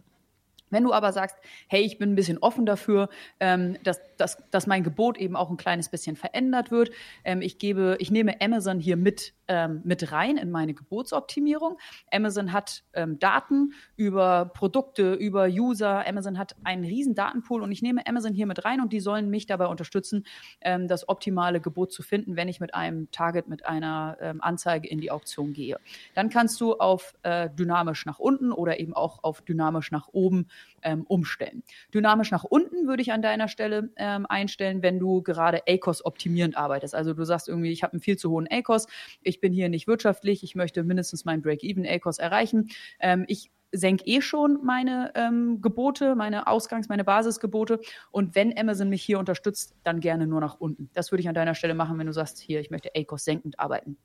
[0.72, 1.36] Wenn du aber sagst,
[1.68, 3.08] hey, ich bin ein bisschen offen dafür,
[3.38, 6.90] ähm, dass, dass, dass mein Gebot eben auch ein kleines bisschen verändert wird,
[7.24, 11.78] ähm, ich gebe, ich nehme Amazon hier mit, ähm, mit rein in meine Gebotsoptimierung.
[12.10, 16.06] Amazon hat ähm, Daten über Produkte, über User.
[16.06, 19.28] Amazon hat einen riesen Datenpool und ich nehme Amazon hier mit rein und die sollen
[19.30, 20.24] mich dabei unterstützen,
[20.62, 24.88] ähm, das optimale Gebot zu finden, wenn ich mit einem Target, mit einer ähm, Anzeige
[24.88, 25.78] in die Auktion gehe.
[26.14, 30.48] Dann kannst du auf äh, dynamisch nach unten oder eben auch auf dynamisch nach oben
[30.82, 31.62] ähm, umstellen.
[31.94, 36.56] Dynamisch nach unten würde ich an deiner Stelle ähm, einstellen, wenn du gerade ACOS optimierend
[36.56, 36.94] arbeitest.
[36.94, 38.86] Also du sagst irgendwie, ich habe einen viel zu hohen ACOS,
[39.22, 42.70] ich bin hier nicht wirtschaftlich, ich möchte mindestens meinen Break-Even ACOS erreichen.
[43.00, 47.80] Ähm, ich senke eh schon meine ähm, Gebote, meine Ausgangs-, meine Basisgebote.
[48.10, 50.90] Und wenn Amazon mich hier unterstützt, dann gerne nur nach unten.
[50.92, 53.58] Das würde ich an deiner Stelle machen, wenn du sagst, hier, ich möchte ACOS senkend
[53.58, 53.96] arbeiten.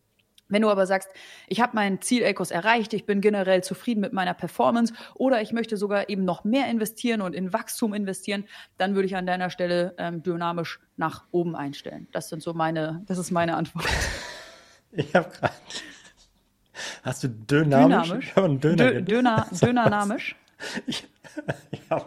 [0.50, 1.10] Wenn du aber sagst,
[1.48, 5.52] ich habe mein Ziel Ecos erreicht, ich bin generell zufrieden mit meiner Performance oder ich
[5.52, 8.46] möchte sogar eben noch mehr investieren und in Wachstum investieren,
[8.78, 12.08] dann würde ich an deiner Stelle ähm, dynamisch nach oben einstellen.
[12.12, 13.86] Das sind so meine, das ist meine Antwort.
[14.94, 15.54] Ich habe gerade.
[17.04, 18.34] Hast du dynamisch?
[18.34, 18.62] Dynamisch.
[18.62, 20.36] Döner, Döner, dynamisch.
[20.88, 21.08] Ich,
[21.72, 22.06] ich habe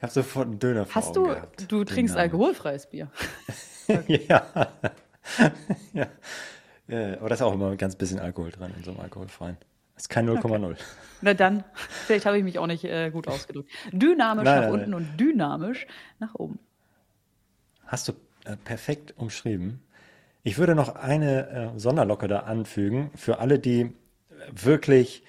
[0.00, 1.70] hab sofort einen Döner vor Hast du, gehabt.
[1.70, 2.32] du trinkst dynamisch.
[2.32, 3.10] alkoholfreies Bier?
[4.06, 4.46] Ja.
[5.94, 6.06] ja.
[6.88, 9.56] Äh, aber da ist auch immer ein ganz bisschen Alkohol drin in so einem alkoholfreien.
[9.94, 10.64] Das ist kein 0,0.
[10.64, 10.76] Okay.
[11.20, 11.64] Na dann,
[12.06, 13.70] vielleicht habe ich mich auch nicht äh, gut ausgedrückt.
[13.92, 15.00] Dynamisch nein, nach nein, unten nein.
[15.00, 15.86] und dynamisch
[16.18, 16.58] nach oben.
[17.86, 18.12] Hast du
[18.44, 19.82] äh, perfekt umschrieben.
[20.42, 23.92] Ich würde noch eine äh, Sonderlocke da anfügen für alle, die
[24.50, 25.24] wirklich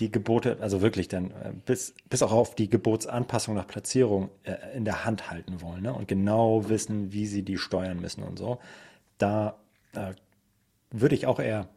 [0.00, 4.54] die Gebote, also wirklich dann äh, bis, bis auch auf die Gebotsanpassung nach Platzierung äh,
[4.74, 5.92] in der Hand halten wollen ne?
[5.92, 8.58] und genau wissen, wie sie die steuern müssen und so.
[9.18, 9.56] Da
[9.94, 10.14] äh,
[10.92, 11.68] würde ich auch eher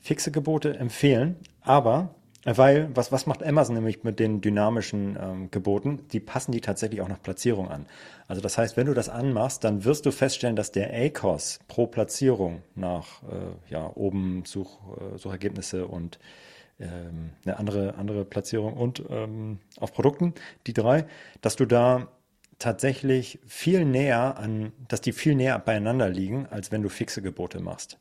[0.00, 6.06] fixe Gebote empfehlen, aber weil, was, was macht Amazon nämlich mit den dynamischen ähm, Geboten?
[6.12, 7.86] Die passen die tatsächlich auch nach Platzierung an.
[8.26, 11.86] Also das heißt, wenn du das anmachst, dann wirst du feststellen, dass der ACOS pro
[11.86, 16.18] Platzierung nach äh, ja, oben Such, äh, Suchergebnisse und
[16.80, 20.32] ähm, eine andere, andere Platzierung und ähm, auf Produkten,
[20.66, 21.06] die drei,
[21.40, 22.08] dass du da
[22.58, 27.60] tatsächlich viel näher an, dass die viel näher beieinander liegen, als wenn du fixe Gebote
[27.60, 27.98] machst.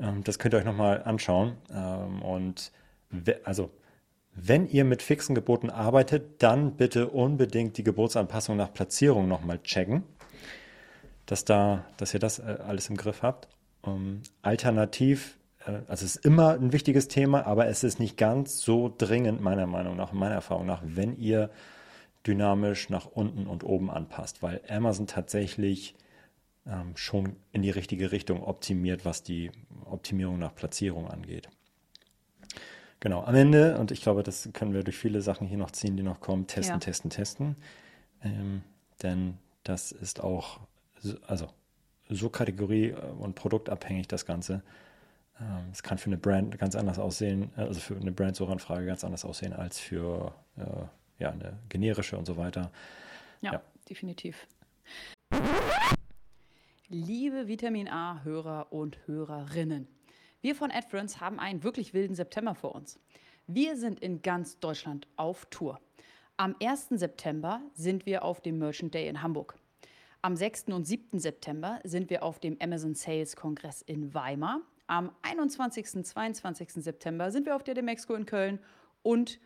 [0.00, 1.56] Ähm, das könnt ihr euch nochmal anschauen.
[1.72, 2.72] Ähm, und
[3.44, 3.70] also
[4.34, 10.04] wenn ihr mit fixen Geboten arbeitet, dann bitte unbedingt die Gebotsanpassung nach Platzierung nochmal checken,
[11.26, 13.48] dass, da, dass ihr das äh, alles im Griff habt.
[13.82, 18.60] Um, alternativ, äh, also es ist immer ein wichtiges Thema, aber es ist nicht ganz
[18.60, 21.50] so dringend, meiner Meinung nach, meiner Erfahrung nach, wenn ihr
[22.26, 25.94] dynamisch nach unten und oben anpasst, weil Amazon tatsächlich
[26.66, 29.50] ähm, schon in die richtige Richtung optimiert, was die
[29.84, 31.48] Optimierung nach Platzierung angeht.
[33.00, 35.96] Genau, am Ende, und ich glaube, das können wir durch viele Sachen hier noch ziehen,
[35.96, 36.80] die noch kommen, testen, ja.
[36.80, 37.56] testen, testen.
[38.22, 38.62] Ähm,
[39.02, 40.60] denn das ist auch,
[40.98, 41.48] so, also
[42.10, 44.62] so Kategorie- und produktabhängig das Ganze.
[45.40, 49.24] Ähm, es kann für eine Brand ganz anders aussehen, also für eine Brandsuchanfrage ganz anders
[49.24, 52.70] aussehen als für äh, ja, eine generische und so weiter.
[53.40, 53.54] ja.
[53.54, 53.62] ja.
[53.88, 54.46] definitiv.
[56.92, 59.86] Liebe Vitamin A-Hörer und Hörerinnen.
[60.40, 62.98] Wir von AdFriends haben einen wirklich wilden September vor uns.
[63.46, 65.80] Wir sind in ganz Deutschland auf Tour.
[66.36, 66.88] Am 1.
[66.90, 69.54] September sind wir auf dem Merchant Day in Hamburg.
[70.20, 70.64] Am 6.
[70.70, 71.20] und 7.
[71.20, 74.60] September sind wir auf dem Amazon Sales Kongress in Weimar.
[74.88, 75.94] Am 21.
[75.94, 76.70] und 22.
[76.72, 78.58] September sind wir auf der Demexco in Köln
[79.02, 79.38] und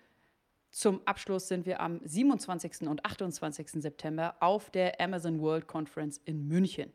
[0.70, 2.88] zum Abschluss sind wir am 27.
[2.88, 3.82] und 28.
[3.82, 6.90] September auf der Amazon World Conference in München.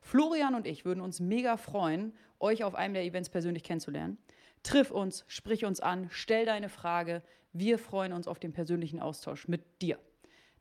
[0.00, 4.18] Florian und ich würden uns mega freuen, euch auf einem der Events persönlich kennenzulernen.
[4.62, 7.22] Triff uns, sprich uns an, stell deine Frage.
[7.52, 9.98] Wir freuen uns auf den persönlichen Austausch mit dir.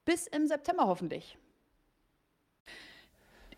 [0.05, 1.37] Bis im September hoffentlich.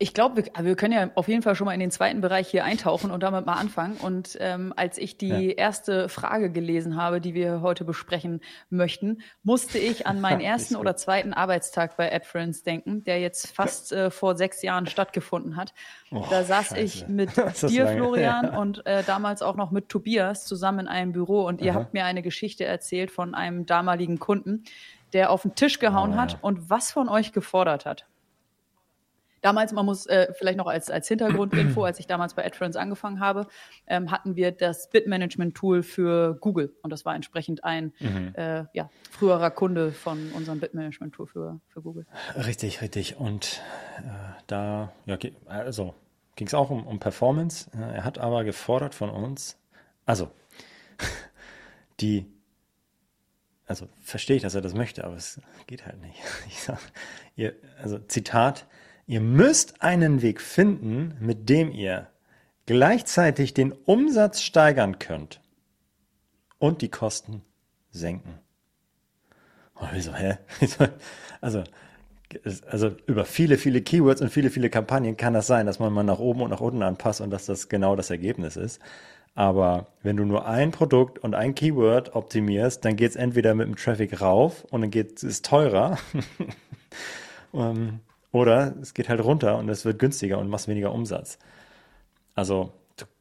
[0.02, 2.48] Ich glaube, wir, wir, können ja auf jeden Fall schon mal in den zweiten Bereich
[2.48, 3.98] hier eintauchen und damit mal anfangen.
[3.98, 5.38] Und ähm, als ich die ja.
[5.52, 10.96] erste Frage gelesen habe, die wir heute besprechen möchten, musste ich an meinen ersten oder
[10.96, 15.72] zweiten Arbeitstag bei AdFriends denken, der jetzt fast äh, vor sechs Jahren stattgefunden hat.
[16.10, 16.80] Oh, da saß Scheiße.
[16.80, 17.36] ich mit
[17.68, 18.58] dir, Florian, ja.
[18.58, 21.46] und äh, damals auch noch mit Tobias zusammen in einem Büro.
[21.46, 21.78] Und ihr Aha.
[21.78, 24.64] habt mir eine Geschichte erzählt von einem damaligen Kunden,
[25.12, 28.06] der auf den Tisch gehauen oh, hat und was von euch gefordert hat.
[29.42, 33.20] Damals, man muss äh, vielleicht noch als, als Hintergrundinfo, als ich damals bei AdFriends angefangen
[33.20, 33.46] habe,
[33.86, 36.74] ähm, hatten wir das Bitmanagement-Tool für Google.
[36.82, 38.32] Und das war entsprechend ein mhm.
[38.34, 42.06] äh, ja, früherer Kunde von unserem Bitmanagement-Tool für, für Google.
[42.36, 43.16] Richtig, richtig.
[43.18, 43.60] Und
[43.98, 44.02] äh,
[44.46, 45.94] da, ja, also
[46.36, 47.70] ging es auch um, um Performance.
[47.72, 49.58] Er hat aber gefordert von uns,
[50.06, 50.30] also
[52.00, 52.26] die
[53.72, 56.20] also verstehe ich, dass er das möchte, aber es geht halt nicht.
[56.46, 56.78] Ich sag,
[57.36, 58.66] ihr, also Zitat,
[59.06, 62.08] Ihr müsst einen Weg finden, mit dem ihr
[62.66, 65.40] gleichzeitig den Umsatz steigern könnt
[66.58, 67.42] und die Kosten
[67.90, 68.38] senken.
[69.74, 70.38] Und wieso, hä?
[71.40, 71.64] Also,
[72.70, 76.04] also über viele, viele Keywords und viele, viele Kampagnen kann das sein, dass man mal
[76.04, 78.80] nach oben und nach unten anpasst und dass das genau das Ergebnis ist.
[79.34, 83.66] Aber wenn du nur ein Produkt und ein Keyword optimierst, dann geht es entweder mit
[83.66, 85.98] dem Traffic rauf und dann geht es teurer.
[87.54, 88.00] Ähm,
[88.32, 91.38] oder es geht halt runter und es wird günstiger und machst weniger Umsatz.
[92.34, 92.72] Also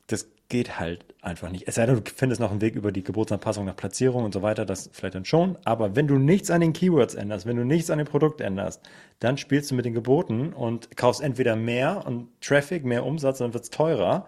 [0.08, 1.68] das geht halt einfach nicht.
[1.68, 4.42] Es sei denn, du findest noch einen Weg über die Geburtsanpassung nach Platzierung und so
[4.42, 5.58] weiter, das vielleicht dann schon.
[5.64, 8.82] Aber wenn du nichts an den Keywords änderst, wenn du nichts an dem Produkt änderst,
[9.20, 13.54] dann spielst du mit den Geboten und kaufst entweder mehr und Traffic, mehr Umsatz, dann
[13.54, 14.26] wird es teurer.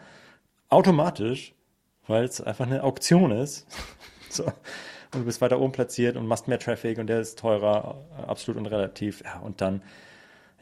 [0.70, 1.54] Automatisch,
[2.08, 3.68] weil es einfach eine Auktion ist.
[4.30, 4.46] so.
[4.46, 8.60] Und du bist weiter oben platziert und machst mehr Traffic und der ist teurer, absolut
[8.60, 9.24] und relativ.
[9.24, 9.82] Ja, und dann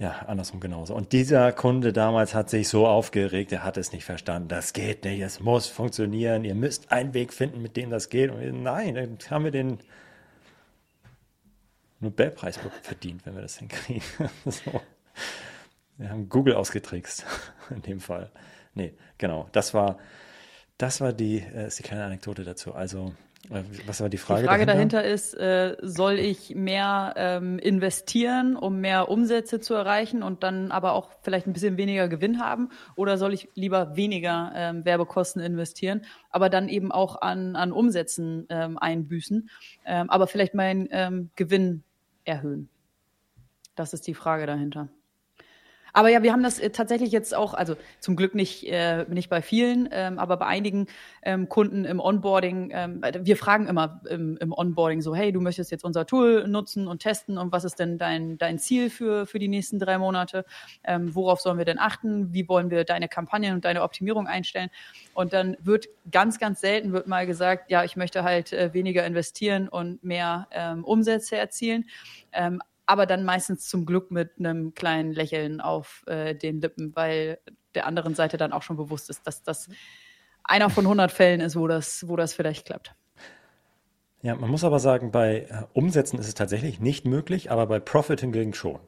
[0.02, 0.96] ja, andersrum genauso.
[0.96, 4.48] Und dieser Kunde damals hat sich so aufgeregt, er hat es nicht verstanden.
[4.48, 6.44] Das geht nicht, es muss funktionieren.
[6.44, 8.32] Ihr müsst einen Weg finden, mit dem das geht.
[8.32, 9.78] Und wir, nein, dann haben wir den
[12.00, 14.02] Nobelpreis verdient, wenn wir das hinkriegen.
[14.46, 14.82] so.
[15.98, 17.24] Wir haben Google ausgetrickst
[17.70, 18.32] in dem Fall.
[18.74, 19.50] Nee, genau.
[19.52, 20.00] Das war
[20.80, 22.74] das war die, äh, ist die kleine Anekdote dazu.
[22.74, 23.14] Also
[23.50, 24.42] was war die Frage?
[24.42, 29.74] Die Frage dahinter, dahinter ist, äh, soll ich mehr ähm, investieren, um mehr Umsätze zu
[29.74, 32.70] erreichen und dann aber auch vielleicht ein bisschen weniger Gewinn haben?
[32.96, 38.46] Oder soll ich lieber weniger ähm, Werbekosten investieren, aber dann eben auch an, an Umsätzen
[38.50, 39.50] ähm, einbüßen,
[39.86, 41.84] ähm, aber vielleicht meinen ähm, Gewinn
[42.26, 42.70] erhöhen?
[43.76, 44.90] Das ist die Frage dahinter.
[45.94, 49.30] Aber ja, wir haben das äh, tatsächlich jetzt auch, also zum Glück nicht, äh, nicht
[49.30, 50.88] bei vielen, ähm, aber bei einigen
[51.24, 52.72] ähm, Kunden im Onboarding.
[52.74, 56.88] Ähm, wir fragen immer im, im, Onboarding so, hey, du möchtest jetzt unser Tool nutzen
[56.88, 60.46] und testen und was ist denn dein, dein Ziel für, für die nächsten drei Monate?
[60.84, 62.34] Ähm, worauf sollen wir denn achten?
[62.34, 64.70] Wie wollen wir deine Kampagnen und deine Optimierung einstellen?
[65.14, 69.06] Und dann wird ganz, ganz selten wird mal gesagt, ja, ich möchte halt äh, weniger
[69.06, 71.86] investieren und mehr ähm, Umsätze erzielen.
[72.86, 77.40] Aber dann meistens zum Glück mit einem kleinen Lächeln auf äh, den Lippen, weil
[77.76, 79.70] der anderen Seite dann auch schon bewusst ist, dass das
[80.44, 82.96] einer von 100 Fällen ist, wo das, wo das vielleicht klappt.
[84.22, 87.80] Ja, man muss aber sagen, bei äh, Umsätzen ist es tatsächlich nicht möglich, aber bei
[87.80, 88.80] Profit hingegen schon.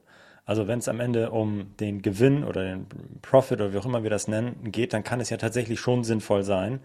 [0.46, 2.88] Also wenn es am Ende um den Gewinn oder den
[3.22, 6.04] Profit oder wie auch immer wir das nennen geht, dann kann es ja tatsächlich schon
[6.04, 6.82] sinnvoll sein,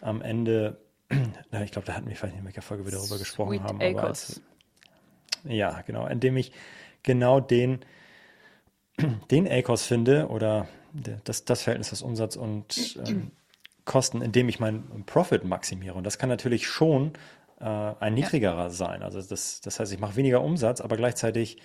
[0.00, 0.78] am Ende,
[1.10, 4.04] ich glaube, da hatten wir vielleicht in welcher Folge wir darüber gesprochen Sweet haben, aber
[4.04, 4.40] als,
[5.44, 6.52] ja, genau, indem ich
[7.02, 7.80] genau den,
[9.30, 10.68] den ACOS finde oder
[11.24, 13.30] das, das Verhältnis aus Umsatz und ähm,
[13.84, 15.94] Kosten, indem ich meinen Profit maximiere.
[15.94, 17.14] Und das kann natürlich schon
[17.60, 18.70] äh, ein niedrigerer ja.
[18.70, 19.02] sein.
[19.02, 21.58] Also das, das heißt, ich mache weniger Umsatz, aber gleichzeitig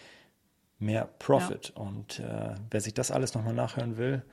[0.79, 1.73] mehr Profit.
[1.75, 1.81] Ja.
[1.83, 4.23] Und äh, wer sich das alles nochmal nachhören will,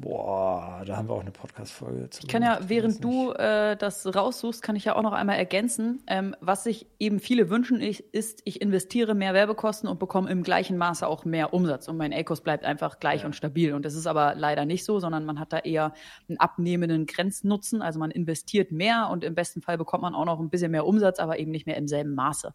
[0.00, 2.22] Boah, da haben wir auch eine Podcast-Folge zu.
[2.22, 6.04] Ich kann ja, während du äh, das raussuchst, kann ich ja auch noch einmal ergänzen.
[6.06, 10.44] Ähm, was sich eben viele wünschen, ich, ist, ich investiere mehr Werbekosten und bekomme im
[10.44, 11.88] gleichen Maße auch mehr Umsatz.
[11.88, 13.26] Und mein ACOS bleibt einfach gleich ja.
[13.26, 13.74] und stabil.
[13.74, 15.92] Und das ist aber leider nicht so, sondern man hat da eher
[16.28, 17.82] einen abnehmenden Grenznutzen.
[17.82, 20.86] Also man investiert mehr und im besten Fall bekommt man auch noch ein bisschen mehr
[20.86, 22.54] Umsatz, aber eben nicht mehr im selben Maße.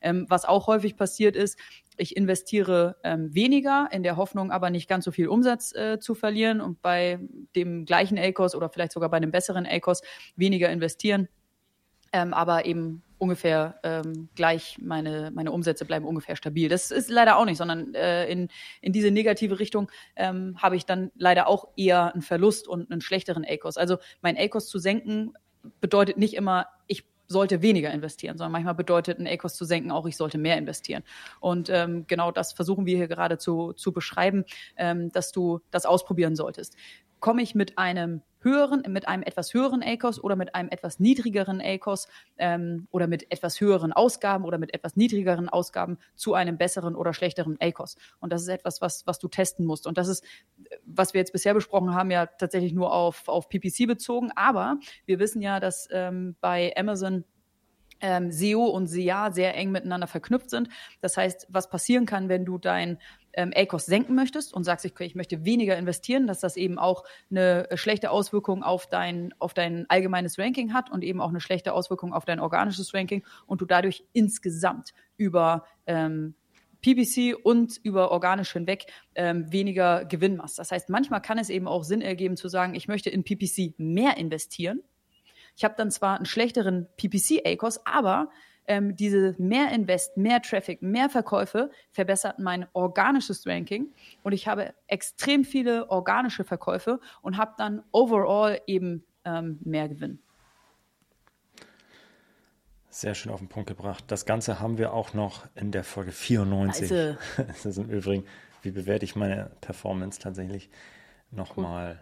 [0.00, 1.58] Ähm, was auch häufig passiert ist,
[1.96, 6.14] ich investiere ähm, weniger in der Hoffnung, aber nicht ganz so viel Umsatz äh, zu
[6.14, 7.18] verlieren und bei
[7.56, 10.02] dem gleichen ACOS oder vielleicht sogar bei einem besseren ACOS
[10.36, 11.28] weniger investieren,
[12.12, 16.68] ähm, aber eben ungefähr ähm, gleich, meine, meine Umsätze bleiben ungefähr stabil.
[16.68, 18.48] Das ist leider auch nicht, sondern äh, in,
[18.82, 23.00] in diese negative Richtung ähm, habe ich dann leider auch eher einen Verlust und einen
[23.00, 23.78] schlechteren ACOS.
[23.78, 25.32] Also mein ACOS zu senken
[25.80, 30.06] bedeutet nicht immer, ich sollte weniger investieren, sondern manchmal bedeutet ein ACOS zu senken auch,
[30.06, 31.02] ich sollte mehr investieren.
[31.40, 34.44] Und ähm, genau das versuchen wir hier gerade zu, zu beschreiben,
[34.76, 36.76] ähm, dass du das ausprobieren solltest.
[37.24, 41.62] Komme ich mit einem höheren, mit einem etwas höheren ACOS oder mit einem etwas niedrigeren
[41.62, 42.06] ACOS
[42.36, 47.14] ähm, oder mit etwas höheren Ausgaben oder mit etwas niedrigeren Ausgaben zu einem besseren oder
[47.14, 47.96] schlechteren ACOS.
[48.20, 49.86] Und das ist etwas, was, was du testen musst.
[49.86, 50.22] Und das ist,
[50.84, 54.30] was wir jetzt bisher besprochen haben, ja tatsächlich nur auf, auf PPC bezogen.
[54.36, 57.24] Aber wir wissen ja, dass ähm, bei Amazon
[58.02, 60.68] ähm, SEO und SEA sehr eng miteinander verknüpft sind.
[61.00, 62.98] Das heißt, was passieren kann, wenn du dein
[63.36, 67.04] ähm, ACOS senken möchtest und sagst, ich, ich möchte weniger investieren, dass das eben auch
[67.30, 71.72] eine schlechte Auswirkung auf dein, auf dein allgemeines Ranking hat und eben auch eine schlechte
[71.72, 76.34] Auswirkung auf dein organisches Ranking und du dadurch insgesamt über ähm,
[76.84, 80.58] PPC und über organisch hinweg ähm, weniger Gewinn machst.
[80.58, 83.74] Das heißt, manchmal kann es eben auch Sinn ergeben zu sagen, ich möchte in PPC
[83.78, 84.82] mehr investieren.
[85.56, 88.30] Ich habe dann zwar einen schlechteren PPC-ACOS, aber
[88.66, 94.74] ähm, diese mehr Invest, mehr Traffic, mehr Verkäufe verbessert mein organisches Ranking und ich habe
[94.86, 100.18] extrem viele organische Verkäufe und habe dann overall eben ähm, mehr Gewinn.
[102.88, 104.04] Sehr schön auf den Punkt gebracht.
[104.06, 106.92] Das Ganze haben wir auch noch in der Folge 94.
[106.92, 107.18] Also.
[107.48, 108.24] Das ist im Übrigen,
[108.62, 110.70] wie bewerte ich meine Performance tatsächlich
[111.32, 112.00] nochmal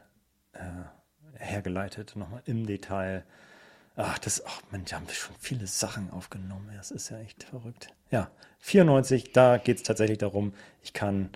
[0.55, 0.61] cool.
[0.61, 3.25] äh, hergeleitet, nochmal im Detail
[3.97, 6.71] Ach, das, ach Mensch, da haben wir schon viele Sachen aufgenommen.
[6.77, 7.89] Das ist ja echt verrückt.
[8.11, 11.31] Ja, 94, da geht es tatsächlich darum, ich kann,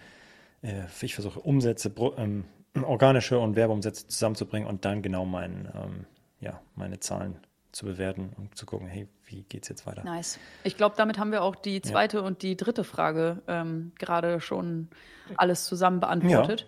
[0.62, 2.44] äh, ich versuche Umsätze, ähm,
[2.82, 6.06] organische und Werbeumsätze zusammenzubringen und dann genau mein, ähm,
[6.40, 7.38] ja, meine Zahlen
[7.72, 10.02] zu bewerten und zu gucken, hey, wie geht es jetzt weiter?
[10.04, 10.38] Nice.
[10.64, 12.22] Ich glaube, damit haben wir auch die zweite ja.
[12.22, 14.88] und die dritte Frage ähm, gerade schon
[15.36, 16.60] alles zusammen beantwortet.
[16.60, 16.66] Ja.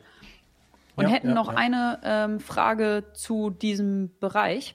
[0.96, 4.74] Und ja, hätten noch eine ähm, Frage zu diesem Bereich.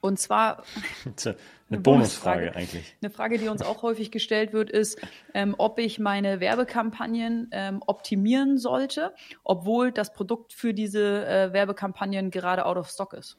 [0.00, 0.64] Und zwar
[1.04, 1.36] eine,
[1.68, 2.96] eine Bonusfrage eigentlich.
[3.02, 5.00] Eine Frage, die uns auch häufig gestellt wird, ist,
[5.34, 12.30] ähm, ob ich meine Werbekampagnen ähm, optimieren sollte, obwohl das Produkt für diese äh, Werbekampagnen
[12.30, 13.36] gerade out of stock ist.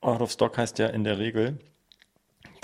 [0.00, 1.58] Out of stock heißt ja in der Regel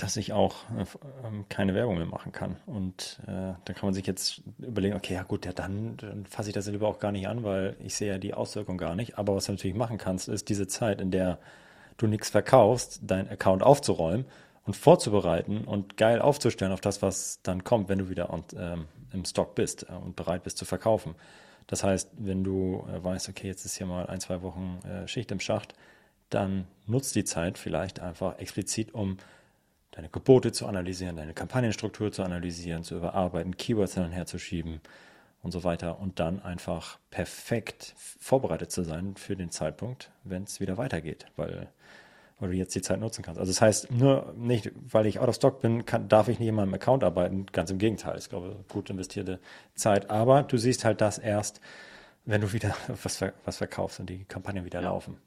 [0.03, 2.57] dass ich auch äh, ähm, keine Werbung mehr machen kann.
[2.67, 6.49] Und äh, dann kann man sich jetzt überlegen, okay, ja gut, ja dann, dann fasse
[6.49, 9.17] ich das lieber auch gar nicht an, weil ich sehe ja die Auswirkung gar nicht.
[9.17, 11.39] Aber was du natürlich machen kannst, ist diese Zeit, in der
[11.99, 14.27] du nichts verkaufst, deinen Account aufzuräumen
[14.67, 18.87] und vorzubereiten und geil aufzustellen auf das, was dann kommt, wenn du wieder und, ähm,
[19.13, 21.15] im Stock bist äh, und bereit bist zu verkaufen.
[21.69, 25.07] Das heißt, wenn du äh, weißt, okay, jetzt ist hier mal ein, zwei Wochen äh,
[25.07, 25.75] Schicht im Schacht,
[26.29, 29.19] dann nutzt die Zeit vielleicht einfach explizit, um
[29.93, 34.81] deine Gebote zu analysieren, deine Kampagnenstruktur zu analysieren, zu überarbeiten, Keywords dann herzuschieben
[35.43, 40.61] und so weiter und dann einfach perfekt vorbereitet zu sein für den Zeitpunkt, wenn es
[40.61, 41.69] wieder weitergeht, weil,
[42.39, 43.39] weil du jetzt die Zeit nutzen kannst.
[43.39, 46.49] Also das heißt, nur nicht, weil ich out of stock bin, kann, darf ich nicht
[46.49, 48.17] in meinem Account arbeiten, ganz im Gegenteil.
[48.19, 49.41] Ich glaube, gut investierte
[49.75, 51.61] Zeit, aber du siehst halt das erst,
[52.25, 54.89] wenn du wieder was, was verkaufst und die Kampagnen wieder ja.
[54.89, 55.19] laufen.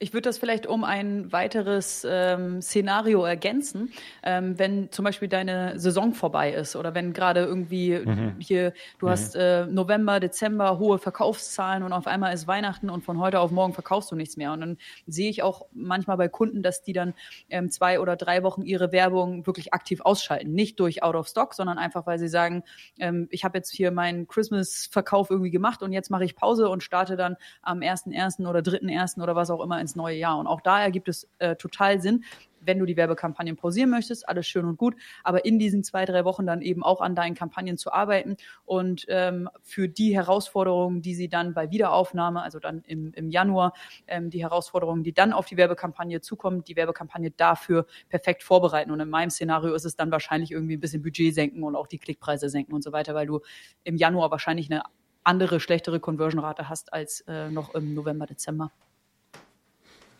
[0.00, 5.76] Ich würde das vielleicht um ein weiteres ähm, Szenario ergänzen, ähm, wenn zum Beispiel deine
[5.80, 8.36] Saison vorbei ist oder wenn gerade irgendwie mhm.
[8.38, 9.10] hier, du mhm.
[9.10, 13.50] hast äh, November, Dezember hohe Verkaufszahlen und auf einmal ist Weihnachten und von heute auf
[13.50, 14.52] morgen verkaufst du nichts mehr.
[14.52, 14.78] Und dann
[15.08, 17.12] sehe ich auch manchmal bei Kunden, dass die dann
[17.50, 20.52] ähm, zwei oder drei Wochen ihre Werbung wirklich aktiv ausschalten.
[20.52, 22.62] Nicht durch Out of Stock, sondern einfach, weil sie sagen,
[23.00, 26.84] ähm, ich habe jetzt hier meinen Christmas-Verkauf irgendwie gemacht und jetzt mache ich Pause und
[26.84, 28.48] starte dann am 1.1.
[28.48, 29.20] oder 3.1.
[29.20, 30.38] oder was auch immer ins neue Jahr.
[30.38, 32.24] Und auch da ergibt es äh, total Sinn,
[32.60, 34.94] wenn du die Werbekampagnen pausieren möchtest, alles schön und gut,
[35.24, 39.06] aber in diesen zwei, drei Wochen dann eben auch an deinen Kampagnen zu arbeiten und
[39.08, 43.74] ähm, für die Herausforderungen, die sie dann bei Wiederaufnahme, also dann im, im Januar,
[44.06, 48.90] ähm, die Herausforderungen, die dann auf die Werbekampagne zukommen, die Werbekampagne dafür perfekt vorbereiten.
[48.90, 51.86] Und in meinem Szenario ist es dann wahrscheinlich irgendwie ein bisschen Budget senken und auch
[51.86, 53.40] die Klickpreise senken und so weiter, weil du
[53.84, 54.82] im Januar wahrscheinlich eine
[55.24, 58.72] andere, schlechtere Conversion-Rate hast als äh, noch im November, Dezember.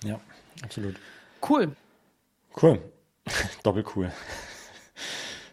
[0.04, 0.20] Ja,
[0.62, 0.96] absolut.
[1.48, 1.74] Cool.
[2.60, 2.80] Cool.
[3.62, 4.12] Doppel cool.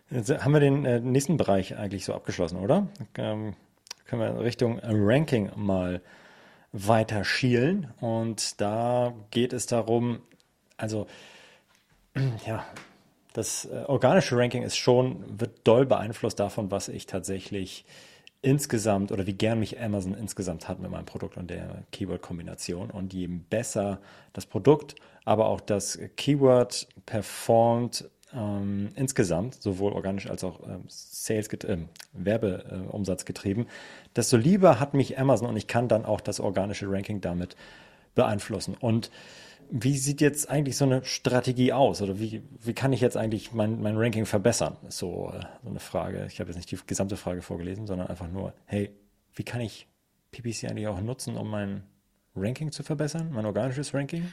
[0.10, 2.88] Jetzt haben wir den äh, nächsten Bereich eigentlich so abgeschlossen, oder?
[3.18, 3.56] Ähm,
[4.06, 6.02] können wir Richtung Ranking mal
[6.72, 7.92] weiter schielen.
[8.02, 10.22] Und da geht es darum,
[10.78, 11.08] also
[12.46, 12.66] ja,
[13.34, 17.86] das äh, organische Ranking ist schon, wird doll beeinflusst davon, was ich tatsächlich
[18.46, 22.92] insgesamt oder wie gern mich Amazon insgesamt hat mit meinem Produkt und der Keyword-Kombination.
[22.92, 24.00] Und je besser
[24.34, 31.48] das Produkt, aber auch das Keyword performt ähm, insgesamt, sowohl organisch als auch ähm, Sales,
[31.48, 31.78] äh,
[32.14, 33.66] Werbeumsatz getrieben,
[34.16, 37.56] desto lieber hat mich Amazon und ich kann dann auch das organische Ranking damit
[38.14, 38.76] beeinflussen.
[38.80, 39.10] Und
[39.70, 42.02] wie sieht jetzt eigentlich so eine Strategie aus?
[42.02, 44.78] Oder wie, wie kann ich jetzt eigentlich mein, mein Ranking verbessern?
[44.88, 46.26] Ist so, äh, so eine Frage.
[46.28, 48.92] Ich habe jetzt nicht die gesamte Frage vorgelesen, sondern einfach nur, hey,
[49.34, 49.88] wie kann ich
[50.32, 51.84] PPC eigentlich auch nutzen, um mein
[52.36, 54.32] Ranking zu verbessern, mein organisches Ranking?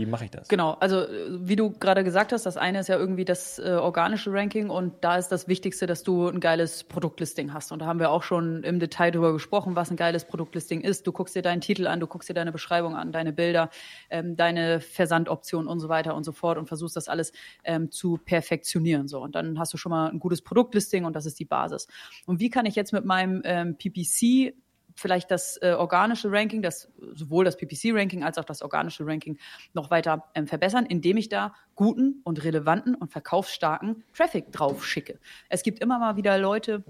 [0.00, 0.48] Wie mache ich das?
[0.48, 4.32] Genau, also wie du gerade gesagt hast, das eine ist ja irgendwie das äh, organische
[4.32, 7.70] Ranking und da ist das Wichtigste, dass du ein geiles Produktlisting hast.
[7.70, 11.06] Und da haben wir auch schon im Detail darüber gesprochen, was ein geiles Produktlisting ist.
[11.06, 13.70] Du guckst dir deinen Titel an, du guckst dir deine Beschreibung an, deine Bilder,
[14.08, 17.32] ähm, deine Versandoptionen und so weiter und so fort und versuchst das alles
[17.64, 19.06] ähm, zu perfektionieren.
[19.06, 21.88] So und dann hast du schon mal ein gutes Produktlisting und das ist die Basis.
[22.26, 24.54] Und wie kann ich jetzt mit meinem ähm, PPC
[25.00, 29.38] vielleicht das äh, organische Ranking, das, sowohl das PPC-Ranking als auch das organische Ranking
[29.72, 35.18] noch weiter ähm, verbessern, indem ich da guten und relevanten und verkaufsstarken Traffic drauf schicke.
[35.48, 36.84] Es gibt immer mal wieder Leute,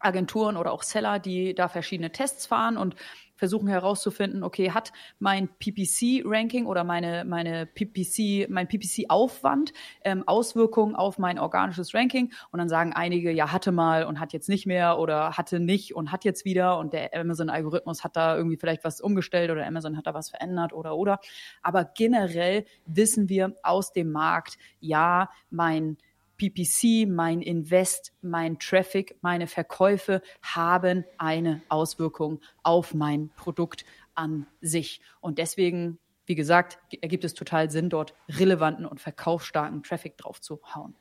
[0.00, 2.94] Agenturen oder auch Seller, die da verschiedene Tests fahren und
[3.38, 9.72] versuchen herauszufinden, okay, hat mein PPC-Ranking oder meine, meine PPC, mein PPC-Aufwand
[10.04, 12.32] ähm, Auswirkungen auf mein organisches Ranking?
[12.50, 15.94] Und dann sagen einige, ja, hatte mal und hat jetzt nicht mehr oder hatte nicht
[15.94, 19.96] und hat jetzt wieder und der Amazon-Algorithmus hat da irgendwie vielleicht was umgestellt oder Amazon
[19.96, 21.20] hat da was verändert oder oder.
[21.62, 25.96] Aber generell wissen wir aus dem Markt, ja, mein
[26.38, 35.00] PPC, mein Invest, mein Traffic, meine Verkäufe haben eine Auswirkung auf mein Produkt an sich.
[35.20, 40.60] Und deswegen, wie gesagt, ergibt es total Sinn, dort relevanten und verkaufsstarken Traffic drauf zu
[40.74, 40.94] hauen.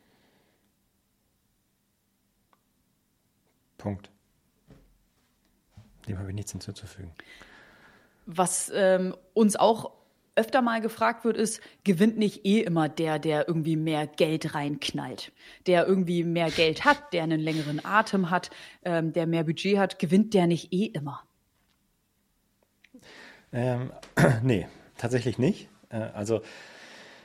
[3.78, 4.12] Punkt.
[6.08, 7.14] Dem habe ich nichts hinzuzufügen.
[8.26, 9.97] Was ähm, uns auch
[10.38, 15.32] öfter mal gefragt wird, ist, gewinnt nicht eh immer der, der irgendwie mehr Geld reinknallt,
[15.66, 18.50] der irgendwie mehr Geld hat, der einen längeren Atem hat,
[18.86, 21.24] ähm, der mehr Budget hat, gewinnt der nicht eh immer?
[23.52, 23.92] Ähm,
[24.44, 24.68] nee,
[24.98, 25.70] tatsächlich nicht.
[25.90, 26.42] Äh, also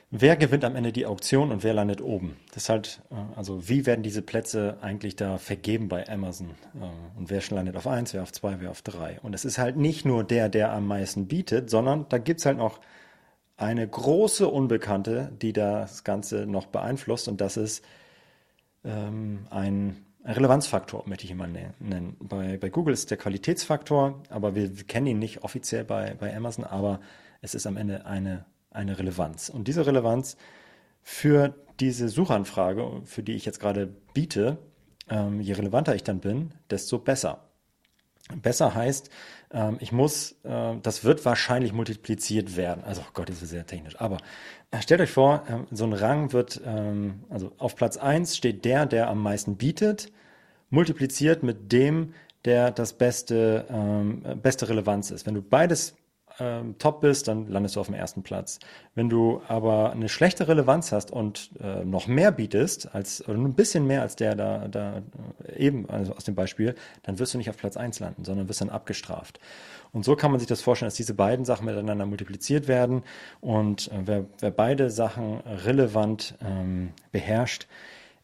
[0.09, 2.37] wer gewinnt am Ende die Auktion und wer landet oben?
[2.53, 6.51] Das ist halt, äh, also wie werden diese Plätze eigentlich da vergeben bei Amazon?
[6.75, 9.19] Äh, und wer landet auf eins, wer auf zwei, wer auf drei?
[9.21, 12.45] Und es ist halt nicht nur der, der am meisten bietet, sondern da gibt es
[12.45, 12.79] halt noch
[13.57, 17.83] eine große Unbekannte, die das Ganze noch beeinflusst und das ist
[18.83, 22.15] ähm, ein, Relevanzfaktor, möchte ich immer ne-, nennen.
[22.19, 26.63] Bei, bei Google ist der Qualitätsfaktor, aber wir kennen ihn nicht offiziell bei, bei Amazon,
[26.63, 27.01] aber
[27.41, 29.49] es ist am Ende eine, eine Relevanz.
[29.49, 30.37] Und diese Relevanz
[31.01, 34.57] für diese Suchanfrage, für die ich jetzt gerade biete,
[35.09, 37.49] ähm, je relevanter ich dann bin, desto besser.
[38.41, 39.09] Besser heißt,
[39.53, 42.83] ähm, ich muss, äh, das wird wahrscheinlich multipliziert werden.
[42.83, 43.99] Also, oh Gott, das ist sehr technisch.
[43.99, 44.17] Aber
[44.71, 48.65] äh, stellt euch vor, äh, so ein Rang wird, ähm, also auf Platz 1 steht
[48.65, 50.11] der, der am meisten bietet,
[50.69, 52.13] multipliziert mit dem,
[52.45, 55.25] der das beste, ähm, beste Relevanz ist.
[55.25, 55.95] Wenn du beides
[56.39, 58.59] ähm, top bist, dann landest du auf dem ersten Platz.
[58.95, 63.53] Wenn du aber eine schlechte Relevanz hast und äh, noch mehr bietest, als, oder ein
[63.53, 65.01] bisschen mehr als der da, da
[65.47, 68.47] äh, eben, also aus dem Beispiel, dann wirst du nicht auf Platz 1 landen, sondern
[68.49, 69.39] wirst dann abgestraft.
[69.91, 73.03] Und so kann man sich das vorstellen, dass diese beiden Sachen miteinander multipliziert werden.
[73.41, 77.67] Und äh, wer, wer beide Sachen relevant ähm, beherrscht,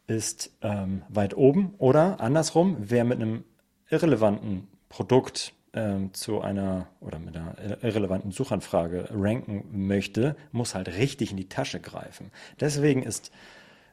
[0.08, 1.76] ist ähm, weit oben.
[1.78, 3.44] Oder andersrum, wer mit einem
[3.90, 11.32] irrelevanten Produkt ähm, zu einer oder mit einer irrelevanten Suchanfrage ranken möchte, muss halt richtig
[11.32, 12.32] in die Tasche greifen.
[12.60, 13.32] Deswegen ist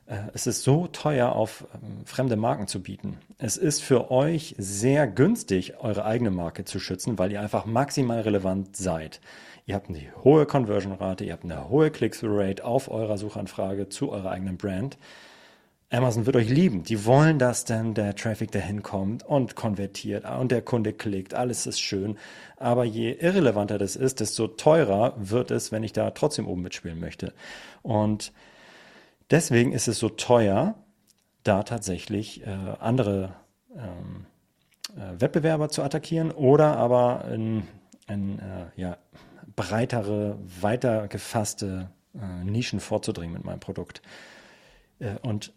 [0.06, 3.18] äh, es ist so teuer, auf ähm, fremde Marken zu bieten.
[3.38, 8.20] Es ist für euch sehr günstig, eure eigene Marke zu schützen, weil ihr einfach maximal
[8.20, 9.20] relevant seid.
[9.66, 14.30] Ihr habt eine hohe Conversion-Rate, ihr habt eine hohe Click-Through-Rate auf eurer Suchanfrage zu eurer
[14.30, 14.96] eigenen Brand.
[15.90, 16.82] Amazon wird euch lieben.
[16.82, 21.32] Die wollen, dass dann der Traffic dahin kommt und konvertiert und der Kunde klickt.
[21.32, 22.18] Alles ist schön.
[22.56, 26.98] Aber je irrelevanter das ist, desto teurer wird es, wenn ich da trotzdem oben mitspielen
[26.98, 27.32] möchte.
[27.82, 28.32] Und
[29.30, 30.74] deswegen ist es so teuer,
[31.44, 33.34] da tatsächlich äh, andere
[33.76, 34.26] ähm,
[34.96, 37.62] äh, Wettbewerber zu attackieren oder aber in,
[38.08, 38.98] in äh, ja,
[39.54, 44.02] breitere, weiter gefasste äh, Nischen vorzudringen mit meinem Produkt.
[44.98, 45.52] Äh, und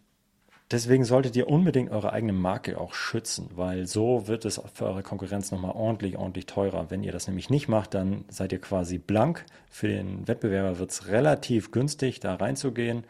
[0.72, 5.02] Deswegen solltet ihr unbedingt eure eigene Marke auch schützen, weil so wird es für eure
[5.02, 6.92] Konkurrenz nochmal ordentlich, ordentlich teurer.
[6.92, 9.46] Wenn ihr das nämlich nicht macht, dann seid ihr quasi blank.
[9.72, 13.04] Für den Wettbewerber wird es relativ günstig, da reinzugehen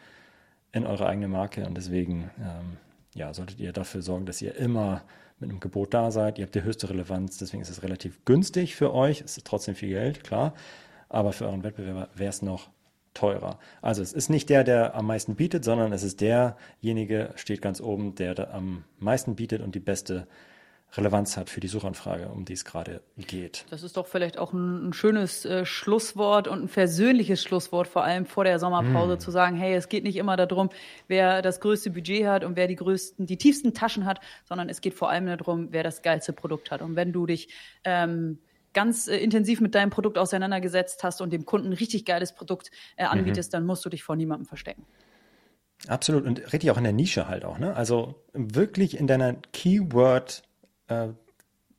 [0.72, 2.78] in eure eigene Marke und deswegen ähm,
[3.14, 5.02] ja, solltet ihr dafür sorgen, dass ihr immer
[5.38, 6.38] mit einem Gebot da seid.
[6.38, 9.20] Ihr habt die höchste Relevanz, deswegen ist es relativ günstig für euch.
[9.20, 10.54] Es ist trotzdem viel Geld, klar,
[11.10, 12.70] aber für euren Wettbewerber wäre es noch
[13.14, 13.58] teurer.
[13.82, 17.80] Also es ist nicht der, der am meisten bietet, sondern es ist derjenige, steht ganz
[17.80, 20.26] oben, der, der am meisten bietet und die beste
[20.92, 23.64] Relevanz hat für die Suchanfrage, um die es gerade geht.
[23.70, 28.02] Das ist doch vielleicht auch ein, ein schönes äh, Schlusswort und ein versöhnliches Schlusswort, vor
[28.02, 29.20] allem vor der Sommerpause, mm.
[29.20, 30.68] zu sagen, hey, es geht nicht immer darum,
[31.06, 34.80] wer das größte Budget hat und wer die größten, die tiefsten Taschen hat, sondern es
[34.80, 36.82] geht vor allem darum, wer das geilste Produkt hat.
[36.82, 37.48] Und wenn du dich
[37.84, 38.38] ähm,
[38.72, 42.70] ganz äh, intensiv mit deinem Produkt auseinandergesetzt hast und dem Kunden ein richtig geiles Produkt
[42.96, 43.10] äh, mhm.
[43.10, 43.56] anbietest, mhm.
[43.56, 44.84] dann musst du dich vor niemandem verstecken.
[45.88, 47.74] Absolut und richtig auch in der Nische halt auch, ne?
[47.74, 50.42] Also wirklich in deiner Keyword
[50.88, 51.08] äh,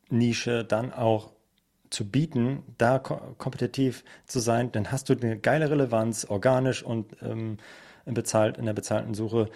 [0.09, 1.31] Nische dann auch
[1.91, 7.15] zu bieten, da ko kompetitiv zu sein, dann hast du eine geile Relevanz, organisch und
[7.21, 7.57] ähm,
[8.05, 9.49] bezahlt, in der bezahlten Suche.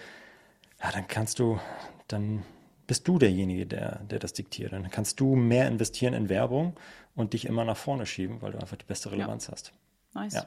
[0.82, 1.58] Ja, dann kannst du,
[2.06, 2.44] dann
[2.86, 4.72] bist du derjenige, der, der das diktiert.
[4.72, 6.74] Dann kannst du mehr investieren in Werbung
[7.14, 9.52] und dich immer nach vorne schieben, weil du einfach die beste Relevanz ja.
[9.52, 9.72] hast.
[10.14, 10.34] Nice.
[10.34, 10.46] Ja.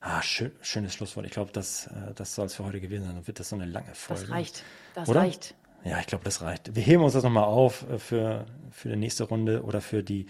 [0.00, 1.24] Ah, schön, schönes Schlusswort.
[1.24, 3.14] Ich glaube, das, äh, das soll es für heute gewesen sein.
[3.14, 4.22] Dann wird das so eine lange Folge.
[4.22, 4.62] Das reicht.
[4.94, 5.20] Das oder?
[5.20, 5.54] reicht.
[5.84, 6.74] Ja, ich glaube, das reicht.
[6.74, 10.26] Wir heben uns das nochmal auf äh, für, für die nächste Runde oder für die,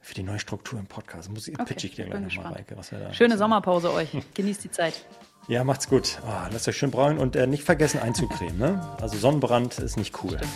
[0.00, 1.30] für die neue Struktur im Podcast.
[1.30, 2.76] Muss, okay, pitch ich dir gleich nochmal, Maike.
[2.76, 4.10] Was wir da Schöne Sommerpause euch.
[4.34, 5.04] Genießt die Zeit.
[5.46, 6.18] Ja, macht's gut.
[6.26, 8.58] Oh, lasst euch schön braun und äh, nicht vergessen einzucremen.
[8.58, 8.96] Ne?
[9.00, 10.38] Also Sonnenbrand ist nicht cool.
[10.38, 10.52] Stimmt.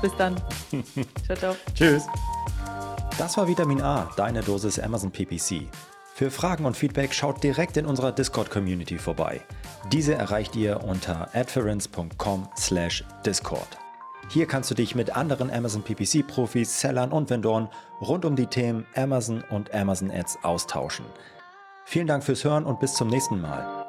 [0.00, 0.36] Bis dann.
[1.26, 1.54] ciao, ciao.
[1.74, 2.06] Tschüss.
[3.18, 5.68] Das war Vitamin A, deine Dosis Amazon PPC.
[6.14, 9.42] Für Fragen und Feedback schaut direkt in unserer Discord-Community vorbei.
[9.92, 13.78] Diese erreicht ihr unter adference.com/discord.
[14.30, 17.68] Hier kannst du dich mit anderen Amazon PPC-Profis, Sellern und Vendoren
[18.00, 21.04] rund um die Themen Amazon und Amazon Ads austauschen.
[21.84, 23.83] Vielen Dank fürs Hören und bis zum nächsten Mal.